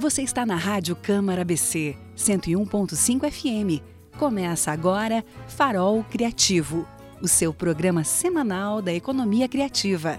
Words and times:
Você 0.00 0.22
está 0.22 0.46
na 0.46 0.56
Rádio 0.56 0.96
Câmara 0.96 1.44
BC, 1.44 1.94
101.5 2.16 3.30
FM. 3.30 3.84
Começa 4.18 4.72
agora 4.72 5.22
Farol 5.46 6.02
Criativo, 6.04 6.88
o 7.20 7.28
seu 7.28 7.52
programa 7.52 8.02
semanal 8.02 8.80
da 8.80 8.94
economia 8.94 9.46
criativa 9.46 10.18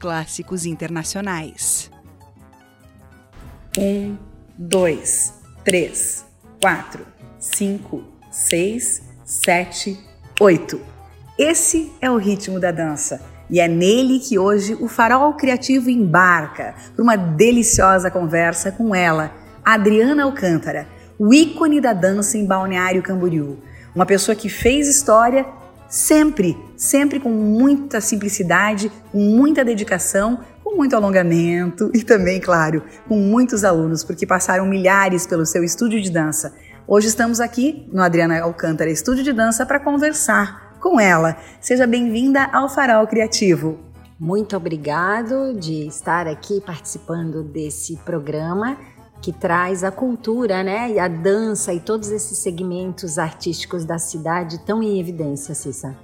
clássicos 0.01 0.65
internacionais. 0.65 1.91
Um, 3.77 4.17
dois, 4.57 5.33
três, 5.63 6.25
quatro, 6.59 7.05
cinco, 7.39 8.03
seis, 8.31 9.03
sete, 9.23 9.97
oito. 10.39 10.81
Esse 11.37 11.93
é 12.01 12.09
o 12.09 12.17
ritmo 12.17 12.59
da 12.59 12.71
dança. 12.71 13.21
E 13.47 13.59
é 13.59 13.67
nele 13.67 14.19
que 14.19 14.39
hoje 14.39 14.73
o 14.73 14.87
Farol 14.87 15.33
Criativo 15.33 15.89
embarca 15.89 16.73
para 16.95 17.03
uma 17.03 17.15
deliciosa 17.15 18.09
conversa 18.09 18.71
com 18.71 18.95
ela, 18.95 19.31
Adriana 19.63 20.23
Alcântara, 20.23 20.87
o 21.19 21.31
ícone 21.31 21.79
da 21.79 21.93
dança 21.93 22.37
em 22.37 22.45
Balneário 22.45 23.03
Camboriú. 23.03 23.59
Uma 23.93 24.05
pessoa 24.05 24.35
que 24.35 24.49
fez 24.49 24.87
história 24.87 25.45
sempre, 25.91 26.57
sempre 26.77 27.19
com 27.19 27.29
muita 27.29 27.99
simplicidade, 27.99 28.89
com 29.11 29.19
muita 29.19 29.63
dedicação, 29.63 30.39
com 30.63 30.77
muito 30.77 30.95
alongamento 30.95 31.91
e 31.93 32.01
também, 32.01 32.39
claro, 32.39 32.81
com 33.09 33.17
muitos 33.17 33.65
alunos, 33.65 34.01
porque 34.01 34.25
passaram 34.25 34.65
milhares 34.65 35.27
pelo 35.27 35.45
seu 35.45 35.65
estúdio 35.65 36.01
de 36.01 36.09
dança. 36.09 36.55
Hoje 36.87 37.07
estamos 37.07 37.41
aqui 37.41 37.87
no 37.91 38.01
Adriana 38.01 38.41
Alcântara 38.41 38.89
Estúdio 38.89 39.23
de 39.23 39.33
Dança 39.33 39.65
para 39.65 39.79
conversar 39.79 40.77
com 40.79 40.99
ela. 40.99 41.37
Seja 41.59 41.85
bem-vinda 41.85 42.45
ao 42.53 42.69
Farol 42.69 43.05
Criativo. 43.05 43.77
Muito 44.17 44.55
obrigado 44.55 45.53
de 45.59 45.87
estar 45.87 46.27
aqui 46.27 46.61
participando 46.61 47.43
desse 47.43 47.97
programa 47.97 48.77
que 49.21 49.31
traz 49.31 49.83
a 49.83 49.91
cultura, 49.91 50.63
né, 50.63 50.91
e 50.91 50.99
a 50.99 51.07
dança 51.07 51.73
e 51.73 51.79
todos 51.79 52.09
esses 52.09 52.39
segmentos 52.39 53.17
artísticos 53.17 53.85
da 53.85 53.99
cidade 53.99 54.59
tão 54.65 54.81
em 54.81 54.99
evidência, 54.99 55.53
Cissa. 55.53 55.95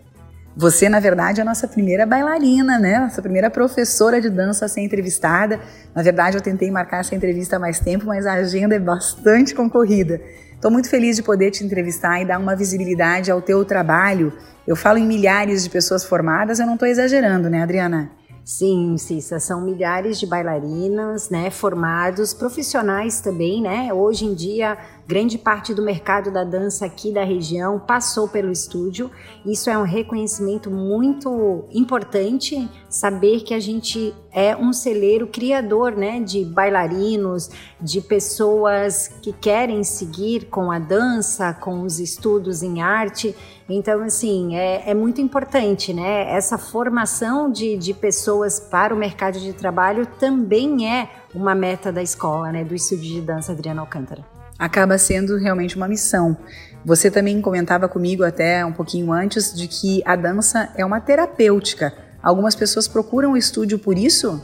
Você, 0.55 0.89
na 0.89 0.99
verdade, 0.99 1.39
é 1.39 1.43
a 1.43 1.45
nossa 1.45 1.67
primeira 1.67 2.03
bailarina, 2.03 2.79
né? 2.79 2.97
Nossa 2.97 3.21
primeira 3.21 3.47
professora 3.47 4.19
de 4.19 4.27
dança 4.27 4.65
a 4.65 4.67
ser 4.67 4.81
entrevistada. 4.81 5.59
Na 5.93 6.01
verdade, 6.01 6.35
eu 6.35 6.41
tentei 6.41 6.71
marcar 6.71 7.01
essa 7.01 7.13
entrevista 7.13 7.57
há 7.57 7.59
mais 7.59 7.79
tempo, 7.79 8.07
mas 8.07 8.25
a 8.25 8.33
agenda 8.33 8.73
é 8.73 8.79
bastante 8.79 9.53
concorrida. 9.53 10.19
Estou 10.55 10.71
muito 10.71 10.89
feliz 10.89 11.15
de 11.15 11.21
poder 11.21 11.51
te 11.51 11.63
entrevistar 11.63 12.19
e 12.23 12.25
dar 12.25 12.39
uma 12.39 12.55
visibilidade 12.55 13.29
ao 13.29 13.39
teu 13.39 13.63
trabalho. 13.63 14.33
Eu 14.65 14.75
falo 14.75 14.97
em 14.97 15.05
milhares 15.05 15.63
de 15.63 15.69
pessoas 15.69 16.03
formadas, 16.03 16.59
eu 16.59 16.65
não 16.65 16.73
estou 16.73 16.88
exagerando, 16.88 17.51
né, 17.51 17.61
Adriana? 17.61 18.09
Sim, 18.48 18.98
Cissa, 18.98 19.42
são 19.42 19.59
milhares 19.59 20.17
de 20.17 20.26
bailarinas, 20.26 21.30
né, 21.30 21.50
formados, 21.50 22.34
profissionais 22.34 23.20
também, 23.20 23.62
né? 23.62 23.94
Hoje 23.94 24.23
em 24.23 24.34
dia 24.34 24.78
Grande 25.08 25.38
parte 25.38 25.73
do 25.73 25.81
mercado 25.81 26.29
da 26.29 26.44
dança 26.44 26.85
aqui 26.85 27.13
da 27.13 27.23
região 27.23 27.79
passou 27.79 28.28
pelo 28.28 28.51
estúdio. 28.51 29.09
Isso 29.45 29.69
é 29.69 29.78
um 29.78 29.84
reconhecimento 29.84 30.69
muito 30.69 31.63
importante, 31.72 32.69
saber 32.90 33.40
que 33.40 33.53
a 33.53 33.59
gente 33.59 34.13
é 34.34 34.53
um 34.53 34.73
celeiro 34.73 35.25
criador, 35.25 35.95
né, 35.95 36.19
de 36.19 36.44
bailarinos, 36.44 37.50
de 37.79 38.01
pessoas 38.01 39.07
que 39.22 39.31
querem 39.31 39.81
seguir 39.81 40.47
com 40.47 40.69
a 40.69 40.78
dança, 40.78 41.53
com 41.53 41.84
os 41.84 42.01
estudos 42.01 42.62
em 42.62 42.81
arte. 42.81 43.34
Então, 43.69 44.03
assim, 44.03 44.57
é, 44.57 44.89
é 44.89 44.94
muito 44.94 45.22
importante, 45.22 45.94
né? 45.94 46.29
Essa 46.35 46.57
formação 46.57 47.50
de, 47.50 47.78
de 47.78 47.94
pessoas 47.94 48.59
para 48.59 48.94
o 48.94 48.97
mercado 48.97 49.39
de 49.39 49.53
trabalho 49.53 50.06
também 50.19 50.91
é 50.94 51.09
uma 51.34 51.56
meta 51.56 51.94
da 51.94 52.03
escola, 52.03 52.51
né, 52.51 52.66
do 52.66 52.75
estúdio 52.75 53.06
de 53.06 53.22
dança 53.22 53.53
Adriana 53.53 53.79
Alcântara 53.79 54.37
acaba 54.57 54.97
sendo 54.97 55.38
realmente 55.38 55.75
uma 55.75 55.88
missão. 55.88 56.38
Você 56.85 57.12
também 57.12 57.41
comentava 57.41 57.88
comigo 57.88 58.23
até 58.23 58.66
um 58.66 58.72
pouquinho 58.72 59.12
antes 59.12 59.53
de 59.53 59.68
que 59.68 60.01
a 60.06 60.16
dança 60.16 60.69
é 60.75 60.85
uma 60.85 61.01
terapêutica. 61.01 61.94
Algumas 62.22 62.56
pessoas 62.56 62.88
procuram 62.88 63.34
o 63.34 63.38
estúdio 63.38 63.78
por 63.78 63.97
isso? 63.97 64.41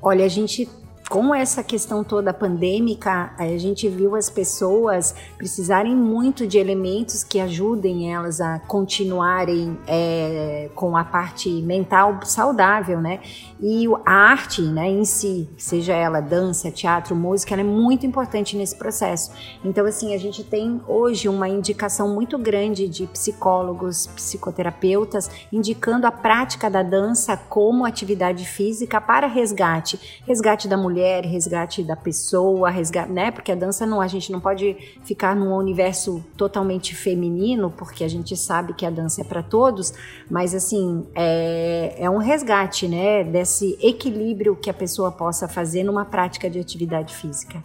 Olha, 0.00 0.24
a 0.24 0.28
gente 0.28 0.68
com 1.08 1.32
essa 1.32 1.62
questão 1.62 2.02
toda 2.02 2.34
pandêmica, 2.34 3.30
a 3.38 3.46
gente 3.56 3.88
viu 3.88 4.16
as 4.16 4.28
pessoas 4.28 5.14
precisarem 5.38 5.94
muito 5.94 6.46
de 6.46 6.58
elementos 6.58 7.22
que 7.22 7.38
ajudem 7.38 8.12
elas 8.12 8.40
a 8.40 8.58
continuarem 8.58 9.78
é, 9.86 10.68
com 10.74 10.96
a 10.96 11.04
parte 11.04 11.48
mental 11.62 12.18
saudável, 12.24 13.00
né? 13.00 13.20
E 13.60 13.86
a 14.04 14.12
arte, 14.12 14.62
né, 14.62 14.90
em 14.90 15.04
si, 15.04 15.48
seja 15.56 15.94
ela 15.94 16.20
dança, 16.20 16.70
teatro, 16.70 17.14
música, 17.14 17.54
ela 17.54 17.62
é 17.62 17.64
muito 17.64 18.04
importante 18.04 18.56
nesse 18.56 18.76
processo. 18.76 19.30
Então, 19.64 19.86
assim, 19.86 20.12
a 20.12 20.18
gente 20.18 20.42
tem 20.42 20.80
hoje 20.88 21.28
uma 21.28 21.48
indicação 21.48 22.12
muito 22.12 22.36
grande 22.36 22.88
de 22.88 23.06
psicólogos, 23.06 24.08
psicoterapeutas, 24.08 25.30
indicando 25.52 26.06
a 26.06 26.10
prática 26.10 26.68
da 26.68 26.82
dança 26.82 27.36
como 27.36 27.84
atividade 27.84 28.44
física 28.44 29.00
para 29.00 29.28
resgate, 29.28 30.22
resgate 30.26 30.66
da 30.66 30.76
mulher 30.76 30.95
mulher, 30.96 31.26
resgate 31.26 31.82
da 31.82 31.94
pessoa, 31.94 32.70
resgate, 32.70 33.12
né? 33.12 33.30
Porque 33.30 33.52
a 33.52 33.54
dança 33.54 33.84
não, 33.84 34.00
a 34.00 34.08
gente 34.08 34.32
não 34.32 34.40
pode 34.40 34.74
ficar 35.04 35.36
num 35.36 35.54
universo 35.54 36.24
totalmente 36.36 36.94
feminino, 36.94 37.70
porque 37.70 38.02
a 38.02 38.08
gente 38.08 38.34
sabe 38.34 38.72
que 38.72 38.86
a 38.86 38.90
dança 38.90 39.20
é 39.20 39.24
para 39.24 39.42
todos, 39.42 39.92
mas 40.30 40.54
assim, 40.54 41.06
é, 41.14 41.96
é 41.98 42.08
um 42.08 42.16
resgate, 42.16 42.88
né? 42.88 43.22
Desse 43.22 43.78
equilíbrio 43.82 44.56
que 44.56 44.70
a 44.70 44.74
pessoa 44.74 45.12
possa 45.12 45.46
fazer 45.46 45.84
numa 45.84 46.06
prática 46.06 46.48
de 46.48 46.58
atividade 46.58 47.14
física. 47.14 47.62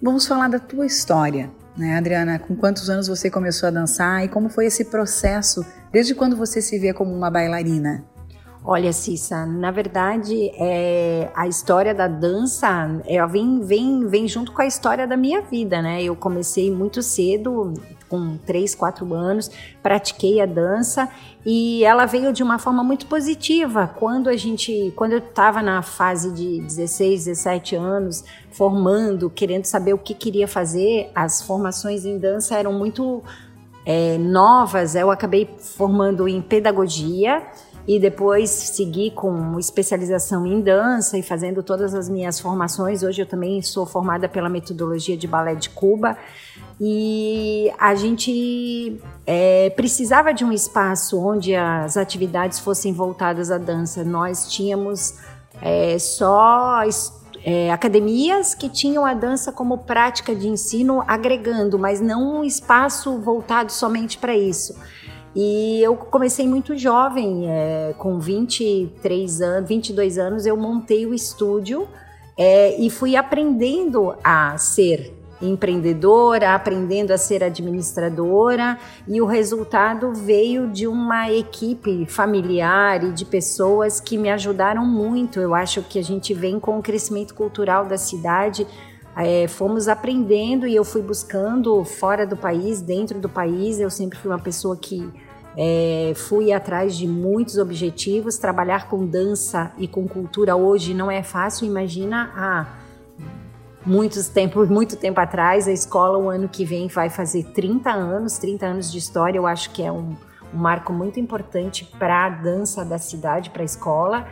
Vamos 0.00 0.26
falar 0.26 0.48
da 0.48 0.60
tua 0.60 0.86
história, 0.86 1.50
né, 1.76 1.96
Adriana? 1.96 2.38
Com 2.38 2.54
quantos 2.54 2.88
anos 2.88 3.08
você 3.08 3.28
começou 3.28 3.66
a 3.66 3.70
dançar 3.72 4.24
e 4.24 4.28
como 4.28 4.48
foi 4.48 4.66
esse 4.66 4.84
processo? 4.84 5.66
Desde 5.90 6.14
quando 6.14 6.36
você 6.36 6.62
se 6.62 6.78
vê 6.78 6.92
como 6.92 7.12
uma 7.12 7.30
bailarina? 7.30 8.04
Olha, 8.66 8.94
Cissa, 8.94 9.44
na 9.44 9.70
verdade, 9.70 10.50
é, 10.58 11.30
a 11.34 11.46
história 11.46 11.94
da 11.94 12.08
dança 12.08 12.98
ela 13.06 13.26
vem, 13.26 13.60
vem, 13.60 14.06
vem 14.06 14.26
junto 14.26 14.52
com 14.52 14.62
a 14.62 14.66
história 14.66 15.06
da 15.06 15.18
minha 15.18 15.42
vida, 15.42 15.82
né? 15.82 16.02
Eu 16.02 16.16
comecei 16.16 16.70
muito 16.70 17.02
cedo, 17.02 17.74
com 18.08 18.38
3, 18.38 18.74
4 18.74 19.12
anos, 19.12 19.50
pratiquei 19.82 20.40
a 20.40 20.46
dança 20.46 21.10
e 21.44 21.84
ela 21.84 22.06
veio 22.06 22.32
de 22.32 22.42
uma 22.42 22.58
forma 22.58 22.82
muito 22.82 23.04
positiva. 23.04 23.86
Quando 23.98 24.30
a 24.30 24.36
gente, 24.36 24.94
quando 24.96 25.12
eu 25.12 25.18
estava 25.18 25.60
na 25.60 25.82
fase 25.82 26.32
de 26.32 26.62
16, 26.62 27.26
17 27.26 27.76
anos, 27.76 28.24
formando, 28.50 29.28
querendo 29.28 29.66
saber 29.66 29.92
o 29.92 29.98
que 29.98 30.14
queria 30.14 30.48
fazer, 30.48 31.10
as 31.14 31.42
formações 31.42 32.06
em 32.06 32.18
dança 32.18 32.56
eram 32.56 32.72
muito 32.72 33.22
é, 33.84 34.16
novas. 34.16 34.94
Eu 34.94 35.10
acabei 35.10 35.54
formando 35.58 36.26
em 36.26 36.40
pedagogia 36.40 37.42
e 37.86 37.98
depois 38.00 38.50
segui 38.50 39.10
com 39.10 39.58
especialização 39.58 40.46
em 40.46 40.60
dança 40.60 41.18
e 41.18 41.22
fazendo 41.22 41.62
todas 41.62 41.94
as 41.94 42.08
minhas 42.08 42.40
formações. 42.40 43.02
Hoje 43.02 43.22
eu 43.22 43.26
também 43.26 43.60
sou 43.60 43.84
formada 43.84 44.28
pela 44.28 44.48
metodologia 44.48 45.16
de 45.16 45.26
balé 45.26 45.54
de 45.54 45.68
Cuba 45.70 46.16
e 46.80 47.70
a 47.78 47.94
gente 47.94 49.00
é, 49.26 49.70
precisava 49.70 50.32
de 50.32 50.44
um 50.44 50.52
espaço 50.52 51.20
onde 51.20 51.54
as 51.54 51.96
atividades 51.96 52.58
fossem 52.58 52.92
voltadas 52.92 53.50
à 53.50 53.58
dança. 53.58 54.02
Nós 54.02 54.50
tínhamos 54.50 55.18
é, 55.60 55.98
só 55.98 56.80
é, 57.44 57.70
academias 57.70 58.54
que 58.54 58.70
tinham 58.70 59.04
a 59.04 59.12
dança 59.12 59.52
como 59.52 59.78
prática 59.78 60.34
de 60.34 60.48
ensino 60.48 61.04
agregando, 61.06 61.78
mas 61.78 62.00
não 62.00 62.38
um 62.38 62.44
espaço 62.44 63.18
voltado 63.18 63.70
somente 63.70 64.16
para 64.16 64.34
isso. 64.34 64.74
E 65.34 65.82
eu 65.82 65.96
comecei 65.96 66.46
muito 66.46 66.76
jovem, 66.76 67.50
é, 67.50 67.94
com 67.98 68.20
23 68.20 69.40
anos, 69.40 69.68
22 69.68 70.18
anos, 70.18 70.46
eu 70.46 70.56
montei 70.56 71.06
o 71.06 71.12
estúdio 71.12 71.88
é, 72.38 72.78
e 72.80 72.88
fui 72.88 73.16
aprendendo 73.16 74.14
a 74.22 74.56
ser 74.56 75.12
empreendedora, 75.42 76.54
aprendendo 76.54 77.10
a 77.10 77.18
ser 77.18 77.42
administradora, 77.42 78.78
e 79.06 79.20
o 79.20 79.26
resultado 79.26 80.12
veio 80.14 80.68
de 80.68 80.86
uma 80.86 81.30
equipe 81.30 82.06
familiar 82.06 83.02
e 83.02 83.12
de 83.12 83.24
pessoas 83.24 84.00
que 84.00 84.16
me 84.16 84.30
ajudaram 84.30 84.86
muito. 84.86 85.40
Eu 85.40 85.52
acho 85.52 85.82
que 85.82 85.98
a 85.98 86.02
gente 86.02 86.32
vem 86.32 86.60
com 86.60 86.78
o 86.78 86.82
crescimento 86.82 87.34
cultural 87.34 87.84
da 87.84 87.98
cidade 87.98 88.66
é, 89.16 89.46
fomos 89.46 89.86
aprendendo 89.86 90.66
e 90.66 90.74
eu 90.74 90.84
fui 90.84 91.00
buscando 91.00 91.84
fora 91.84 92.26
do 92.26 92.36
país, 92.36 92.80
dentro 92.80 93.20
do 93.20 93.28
país. 93.28 93.78
Eu 93.78 93.90
sempre 93.90 94.18
fui 94.18 94.30
uma 94.30 94.40
pessoa 94.40 94.76
que 94.76 95.08
é, 95.56 96.12
fui 96.16 96.52
atrás 96.52 96.96
de 96.96 97.06
muitos 97.06 97.58
objetivos. 97.58 98.38
Trabalhar 98.38 98.88
com 98.88 99.06
dança 99.06 99.72
e 99.78 99.86
com 99.86 100.06
cultura 100.06 100.56
hoje 100.56 100.94
não 100.94 101.10
é 101.10 101.22
fácil. 101.22 101.66
Imagina 101.66 102.30
há 102.34 102.66
muitos 103.86 104.28
tempo, 104.28 104.66
muito 104.66 104.96
tempo 104.96 105.20
atrás. 105.20 105.68
A 105.68 105.72
escola, 105.72 106.18
o 106.18 106.28
ano 106.28 106.48
que 106.48 106.64
vem, 106.64 106.88
vai 106.88 107.08
fazer 107.08 107.44
30 107.52 107.90
anos 107.90 108.38
30 108.38 108.66
anos 108.66 108.90
de 108.90 108.98
história. 108.98 109.38
Eu 109.38 109.46
acho 109.46 109.70
que 109.70 109.82
é 109.82 109.92
um, 109.92 110.16
um 110.54 110.58
marco 110.58 110.92
muito 110.92 111.18
importante 111.18 111.84
para 111.98 112.26
a 112.26 112.30
dança 112.30 112.84
da 112.84 112.98
cidade, 112.98 113.50
para 113.50 113.62
a 113.62 113.64
escola. 113.64 114.26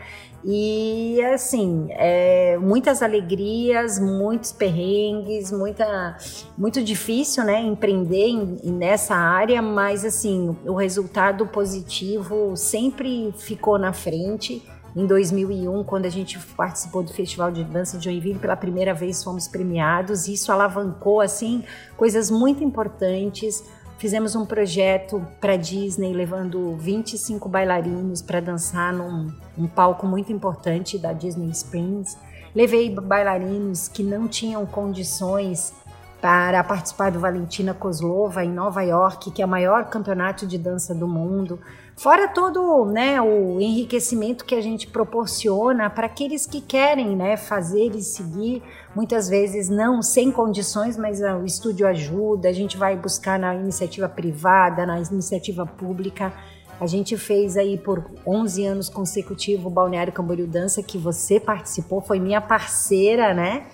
E 0.45 1.23
assim, 1.33 1.87
é, 1.91 2.59
muitas 2.59 3.01
alegrias, 3.01 3.99
muitos 4.01 4.51
perrengues, 4.51 5.53
muita, 5.53 6.17
muito 6.59 6.83
difícil, 6.83 7.45
né, 7.45 7.61
empreender 7.61 8.27
em, 8.27 8.73
nessa 8.73 9.15
área, 9.15 9.63
mas 9.63 10.05
assim, 10.05 10.57
o 10.67 10.75
resultado 10.75 11.47
positivo 11.47 12.57
sempre 12.57 13.33
ficou 13.37 13.79
na 13.79 13.93
frente. 13.93 14.63
Em 14.95 15.07
2001, 15.07 15.85
quando 15.85 16.05
a 16.05 16.11
gente 16.11 16.39
participou 16.55 17.03
do 17.03 17.15
Festival 17.15 17.51
de 17.51 17.65
Dança 17.65 17.97
de 17.97 18.05
Joinville, 18.05 18.39
pela 18.39 18.57
primeira 18.57 18.93
vez 18.93 19.25
fomos 19.25 19.49
premiados. 19.49 20.29
Isso 20.29 20.53
alavancou 20.53 21.23
assim 21.23 21.65
coisas 21.97 22.31
muito 22.31 22.63
importantes 22.63 23.65
Fizemos 24.03 24.35
um 24.35 24.45
projeto 24.45 25.25
para 25.41 25.55
Disney, 25.55 26.13
levando 26.13 26.75
25 26.77 27.49
bailarinos 27.49 28.21
para 28.21 28.41
dançar 28.41 28.93
num 28.93 29.33
um 29.57 29.69
palco 29.69 30.09
muito 30.09 30.33
importante 30.33 30.99
da 30.99 31.13
Disney 31.13 31.51
Springs. 31.51 32.19
Levei 32.53 32.91
bailarinos 32.91 33.87
que 33.87 34.03
não 34.03 34.27
tinham 34.27 34.67
condições 34.67 35.73
para 36.21 36.65
participar 36.65 37.13
do 37.13 37.21
Valentina 37.21 37.73
Kozlova 37.73 38.45
em 38.45 38.51
Nova 38.51 38.83
York, 38.83 39.31
que 39.31 39.41
é 39.41 39.47
o 39.47 39.49
maior 39.49 39.85
campeonato 39.85 40.49
de 40.49 40.59
dança 40.59 40.93
do 40.93 41.07
mundo. 41.07 41.61
Fora 42.03 42.27
todo 42.27 42.85
né, 42.85 43.23
o 43.23 43.61
enriquecimento 43.61 44.45
que 44.45 44.57
a 44.57 44.61
gente 44.61 44.89
proporciona 44.89 45.89
para 45.89 46.07
aqueles 46.07 46.49
que 46.49 46.61
querem 46.61 47.15
né, 47.15 47.37
fazer 47.37 47.95
e 47.95 48.03
seguir, 48.03 48.61
muitas 48.93 49.29
vezes 49.29 49.69
não 49.69 50.03
sem 50.03 50.33
condições, 50.33 50.97
mas 50.97 51.23
ah, 51.23 51.39
o 51.39 51.47
estúdio 51.47 51.87
ajuda, 51.87 52.49
a 52.49 52.53
gente 52.53 52.77
vai 52.77 52.97
buscar 52.97 53.39
na 53.39 53.55
iniciativa 53.55 54.09
privada, 54.09 54.85
na 54.85 54.99
iniciativa 54.99 55.65
pública. 55.65 56.33
A 56.81 56.89
gente 56.89 57.17
fez 57.17 57.57
aí 57.57 57.79
por 57.79 58.05
11 58.27 58.67
anos 58.67 58.89
consecutivos 58.89 59.67
o 59.67 59.71
Balneário 59.71 60.13
Camboriú 60.13 60.49
Dança, 60.49 60.83
que 60.83 60.99
você 60.99 61.39
participou, 61.39 62.01
foi 62.01 62.19
minha 62.19 62.41
parceira, 62.41 63.33
né? 63.33 63.65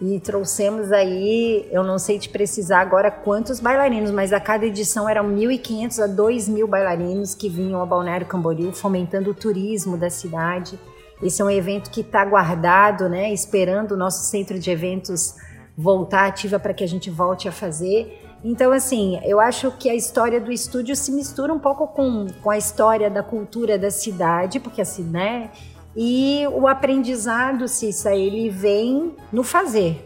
E 0.00 0.20
trouxemos 0.20 0.92
aí, 0.92 1.66
eu 1.72 1.82
não 1.82 1.98
sei 1.98 2.18
te 2.18 2.28
precisar 2.28 2.80
agora 2.80 3.10
quantos 3.10 3.60
bailarinos, 3.60 4.10
mas 4.10 4.30
a 4.30 4.38
cada 4.38 4.66
edição 4.66 5.08
eram 5.08 5.30
1.500 5.30 6.04
a 6.04 6.08
2.000 6.08 6.66
bailarinos 6.66 7.34
que 7.34 7.48
vinham 7.48 7.80
ao 7.80 7.86
Balneário 7.86 8.26
Camboriú, 8.26 8.72
fomentando 8.72 9.30
o 9.30 9.34
turismo 9.34 9.96
da 9.96 10.10
cidade. 10.10 10.78
Esse 11.22 11.40
é 11.40 11.44
um 11.44 11.50
evento 11.50 11.90
que 11.90 12.02
está 12.02 12.22
guardado, 12.26 13.08
né, 13.08 13.32
esperando 13.32 13.92
o 13.92 13.96
nosso 13.96 14.24
centro 14.24 14.58
de 14.58 14.70
eventos 14.70 15.34
voltar 15.74 16.26
ativa 16.26 16.58
para 16.58 16.74
que 16.74 16.84
a 16.84 16.88
gente 16.88 17.08
volte 17.08 17.48
a 17.48 17.52
fazer. 17.52 18.22
Então, 18.44 18.72
assim, 18.72 19.18
eu 19.24 19.40
acho 19.40 19.70
que 19.72 19.88
a 19.88 19.94
história 19.94 20.38
do 20.38 20.52
estúdio 20.52 20.94
se 20.94 21.10
mistura 21.10 21.54
um 21.54 21.58
pouco 21.58 21.86
com, 21.88 22.26
com 22.42 22.50
a 22.50 22.58
história 22.58 23.08
da 23.08 23.22
cultura 23.22 23.78
da 23.78 23.90
cidade, 23.90 24.60
porque 24.60 24.82
assim, 24.82 25.04
né, 25.04 25.50
e 25.96 26.46
o 26.52 26.68
aprendizado, 26.68 27.66
Cissa, 27.66 28.14
ele 28.14 28.50
vem 28.50 29.16
no 29.32 29.42
fazer. 29.42 30.04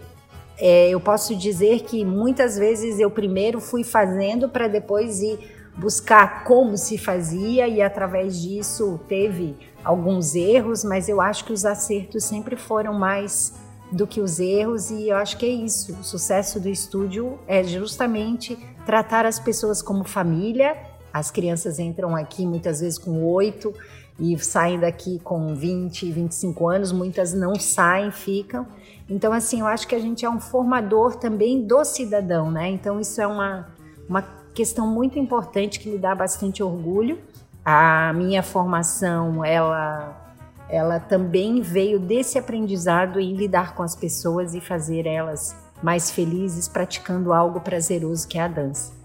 É, 0.56 0.90
eu 0.90 1.00
posso 1.00 1.34
dizer 1.34 1.80
que 1.80 2.04
muitas 2.04 2.56
vezes 2.56 3.00
eu 3.00 3.10
primeiro 3.10 3.60
fui 3.60 3.82
fazendo 3.82 4.48
para 4.48 4.68
depois 4.68 5.20
ir 5.20 5.38
buscar 5.76 6.44
como 6.44 6.76
se 6.76 6.98
fazia 6.98 7.66
e 7.66 7.80
através 7.80 8.40
disso 8.40 9.00
teve 9.08 9.56
alguns 9.82 10.34
erros, 10.34 10.84
mas 10.84 11.08
eu 11.08 11.20
acho 11.20 11.44
que 11.44 11.52
os 11.52 11.64
acertos 11.64 12.24
sempre 12.24 12.56
foram 12.56 12.92
mais 12.92 13.54
do 13.90 14.06
que 14.06 14.20
os 14.20 14.38
erros 14.38 14.90
e 14.90 15.08
eu 15.08 15.16
acho 15.16 15.38
que 15.38 15.46
é 15.46 15.48
isso. 15.48 15.92
O 15.98 16.04
sucesso 16.04 16.60
do 16.60 16.68
estúdio 16.68 17.38
é 17.48 17.64
justamente 17.64 18.56
tratar 18.86 19.26
as 19.26 19.40
pessoas 19.40 19.82
como 19.82 20.04
família. 20.04 20.76
As 21.12 21.30
crianças 21.30 21.78
entram 21.78 22.14
aqui 22.14 22.46
muitas 22.46 22.80
vezes 22.80 22.98
com 22.98 23.24
oito 23.24 23.74
e 24.20 24.38
saem 24.38 24.78
daqui 24.78 25.18
com 25.24 25.54
20, 25.54 26.12
25 26.12 26.68
anos, 26.68 26.92
muitas 26.92 27.32
não 27.32 27.54
saem, 27.54 28.10
ficam. 28.10 28.66
Então, 29.08 29.32
assim, 29.32 29.60
eu 29.60 29.66
acho 29.66 29.88
que 29.88 29.94
a 29.94 29.98
gente 29.98 30.24
é 30.24 30.30
um 30.30 30.38
formador 30.38 31.16
também 31.16 31.66
do 31.66 31.84
cidadão, 31.84 32.50
né? 32.50 32.68
Então, 32.68 33.00
isso 33.00 33.20
é 33.20 33.26
uma, 33.26 33.66
uma 34.06 34.22
questão 34.54 34.86
muito 34.86 35.18
importante 35.18 35.80
que 35.80 35.88
me 35.88 35.96
dá 35.98 36.14
bastante 36.14 36.62
orgulho. 36.62 37.18
A 37.64 38.12
minha 38.12 38.42
formação, 38.42 39.42
ela, 39.42 40.34
ela 40.68 41.00
também 41.00 41.62
veio 41.62 41.98
desse 41.98 42.38
aprendizado 42.38 43.18
em 43.18 43.34
lidar 43.34 43.74
com 43.74 43.82
as 43.82 43.96
pessoas 43.96 44.54
e 44.54 44.60
fazer 44.60 45.06
elas 45.06 45.56
mais 45.82 46.10
felizes 46.10 46.68
praticando 46.68 47.32
algo 47.32 47.60
prazeroso 47.60 48.28
que 48.28 48.38
é 48.38 48.42
a 48.42 48.48
dança. 48.48 48.99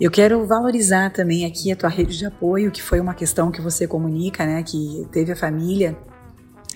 Eu 0.00 0.10
quero 0.10 0.46
valorizar 0.46 1.10
também 1.10 1.44
aqui 1.44 1.72
a 1.72 1.76
tua 1.76 1.88
rede 1.88 2.16
de 2.16 2.26
apoio, 2.26 2.70
que 2.70 2.80
foi 2.80 3.00
uma 3.00 3.14
questão 3.14 3.50
que 3.50 3.60
você 3.60 3.86
comunica, 3.86 4.46
né, 4.46 4.62
que 4.62 5.06
teve 5.10 5.32
a 5.32 5.36
família. 5.36 5.96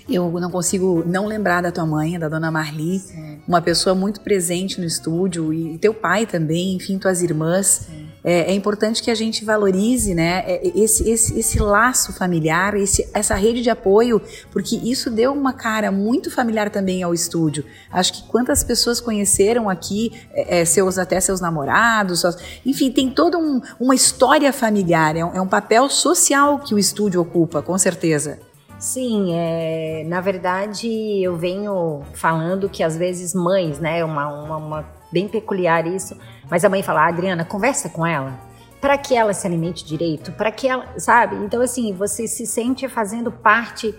Eu 0.09 0.29
não 0.41 0.51
consigo 0.51 1.05
não 1.07 1.27
lembrar 1.27 1.63
da 1.63 1.71
tua 1.71 1.87
mãe, 1.87 2.19
da 2.19 2.29
dona 2.29 2.51
Marli, 2.51 2.99
Sim. 2.99 3.41
uma 3.47 3.63
pessoa 3.63 3.95
muito 3.95 4.21
presente 4.21 4.81
no 4.81 4.87
estúdio, 4.87 5.53
e 5.55 5.79
teu 5.79 5.95
pai 5.95 6.27
também, 6.27 6.75
enfim, 6.75 6.99
tuas 6.99 7.23
irmãs. 7.23 7.87
Sim 7.87 8.12
é, 8.25 8.53
é, 8.53 8.55
importante 8.55 9.03
que 9.03 9.11
a 9.11 9.15
gente 9.15 9.45
valorize 9.45 10.15
né, 10.15 10.45
é, 10.47 10.79
esse, 10.79 11.09
esse, 11.09 11.39
esse 11.39 11.59
laço 11.59 12.13
familiar, 12.13 12.75
esse, 12.75 13.09
essa 13.13 13.35
rede 13.35 13.63
de 13.63 13.71
apoio, 13.71 14.21
porque 14.51 14.77
isso 14.77 15.11
deu 15.11 15.33
uma 15.33 15.53
cara 15.53 15.91
muito 15.91 16.31
familiar 16.31 16.71
também 16.71 17.03
ao 17.03 17.13
estúdio. 17.13 17.65
Acho 17.91 18.13
que 18.13 18.29
quantas 18.29 18.63
pessoas 18.63 19.01
conheceram 19.01 19.69
aqui, 19.69 20.13
é, 20.33 20.61
é 20.61 20.65
seus 20.65 20.99
até 20.99 21.21
seus 21.21 21.41
namorados, 21.41 22.21
seus, 22.21 22.37
enfim, 22.65 22.91
tem 22.91 23.11
toda 23.11 23.39
um, 23.39 23.61
uma 23.81 23.95
história 23.95 24.53
familiar, 24.53 25.17
é 25.17 25.25
um, 25.25 25.35
é 25.35 25.41
um 25.41 25.49
papel 25.49 25.89
social 25.89 26.59
que 26.61 26.75
o 26.75 26.79
estúdio 26.79 27.21
ocupa, 27.21 27.61
com 27.61 27.77
certeza. 27.77 28.39
Sim, 28.79 29.33
é, 29.33 30.05
na 30.09 30.21
verdade 30.21 30.89
eu 31.23 31.37
venho 31.37 32.03
falando 32.15 32.69
que 32.69 32.83
às 32.83 32.97
vezes 32.97 33.33
mães, 33.33 33.79
né, 33.79 34.05
uma, 34.05 34.27
uma, 34.27 34.57
uma 34.57 34.85
bem 35.13 35.29
peculiar 35.29 35.87
isso, 35.87 36.17
mas 36.53 36.67
a 36.67 36.69
mãe 36.69 36.83
fala, 36.83 37.05
ah, 37.05 37.09
Adriana, 37.09 37.47
conversa 37.47 37.89
com 37.89 38.05
ela, 38.05 38.39
para 38.79 38.99
que 38.99 39.17
ela 39.17 39.33
se 39.33 39.47
alimente 39.47 39.87
direito, 39.87 40.33
para 40.33 40.53
que 40.53 40.69
ela, 40.69 40.87
sabe? 40.99 41.35
Então, 41.37 41.63
assim, 41.63 41.95
você 41.95 42.29
se 42.29 42.45
sente 42.45 42.87
fazendo 42.91 43.33
parte 43.33 43.95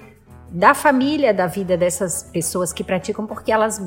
da 0.51 0.75
família 0.75 1.33
da 1.33 1.47
vida 1.47 1.75
dessas 1.75 2.21
pessoas 2.21 2.71
que 2.71 2.83
praticam, 2.83 3.25
porque 3.25 3.51
elas 3.51 3.81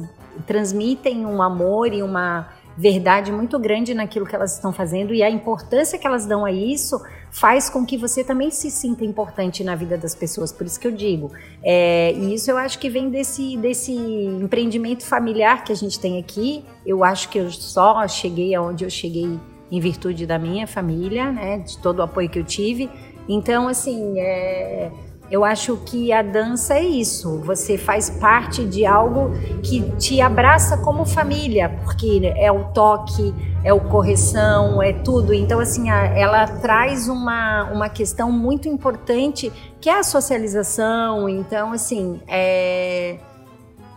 transmitem 0.49 1.25
um 1.25 1.40
amor 1.40 1.92
e 1.92 2.02
uma 2.02 2.49
verdade 2.76 3.30
muito 3.30 3.56
grande 3.56 3.94
naquilo 3.94 4.26
que 4.26 4.35
elas 4.35 4.54
estão 4.54 4.73
fazendo 4.73 5.14
e 5.14 5.23
a 5.23 5.30
importância 5.30 5.96
que 5.96 6.04
elas 6.04 6.26
dão 6.26 6.44
a 6.44 6.50
isso 6.50 7.00
faz 7.30 7.68
com 7.68 7.85
que 7.85 7.97
você 7.97 8.25
também 8.25 8.50
se 8.50 8.71
sinta 8.71 9.04
importante 9.04 9.62
na 9.62 9.75
vida 9.75 9.97
das 9.99 10.14
pessoas. 10.14 10.52
Por 10.52 10.66
isso 10.66 10.80
que 10.80 10.87
eu 10.87 10.92
digo, 10.92 11.30
é, 11.62 12.12
e 12.12 12.35
isso 12.35 12.50
eu 12.50 12.56
acho 12.56 12.78
que 12.78 12.88
vem 12.88 13.11
desse, 13.11 13.56
desse 13.56 13.92
empreendimento 13.92 15.04
familiar 15.04 15.64
que 15.64 15.73
a 15.73 15.76
gente 15.76 15.99
tem 16.00 16.18
aqui. 16.18 16.64
Eu 16.85 17.04
acho 17.04 17.28
que 17.28 17.38
eu 17.38 17.50
só 17.50 18.06
cheguei 18.09 18.54
aonde 18.54 18.85
eu 18.85 18.90
cheguei 18.90 19.38
em 19.71 19.80
virtude 19.80 20.26
da 20.26 20.38
minha 20.38 20.66
família, 20.66 21.30
né, 21.33 21.59
de 21.59 21.78
todo 21.78 21.99
o 21.99 22.02
apoio 22.02 22.28
que 22.28 22.38
eu 22.38 22.45
tive. 22.45 22.88
Então, 23.28 23.66
assim, 23.66 24.18
é, 24.21 24.90
eu 25.30 25.45
acho 25.45 25.76
que 25.78 26.12
a 26.12 26.23
dança 26.23 26.75
é 26.75 26.83
isso. 26.83 27.38
Você 27.40 27.76
faz 27.76 28.09
parte 28.09 28.64
de 28.64 28.87
algo 28.87 29.33
que 29.62 29.83
te 29.97 30.21
abraça 30.21 30.76
como 30.78 31.04
família, 31.04 31.68
porque 31.85 32.33
é 32.37 32.50
o 32.52 32.64
toque, 32.73 33.35
é 33.64 33.73
o 33.73 33.80
correção, 33.80 34.80
é 34.80 34.92
tudo. 34.92 35.35
Então, 35.35 35.59
assim, 35.59 35.90
ela 35.90 36.47
traz 36.47 37.09
uma, 37.09 37.64
uma 37.73 37.88
questão 37.88 38.30
muito 38.30 38.68
importante 38.68 39.52
que 39.80 39.90
é 39.90 39.99
a 39.99 40.04
socialização. 40.04 41.28
Então, 41.28 41.73
assim, 41.73 42.21
é, 42.28 43.18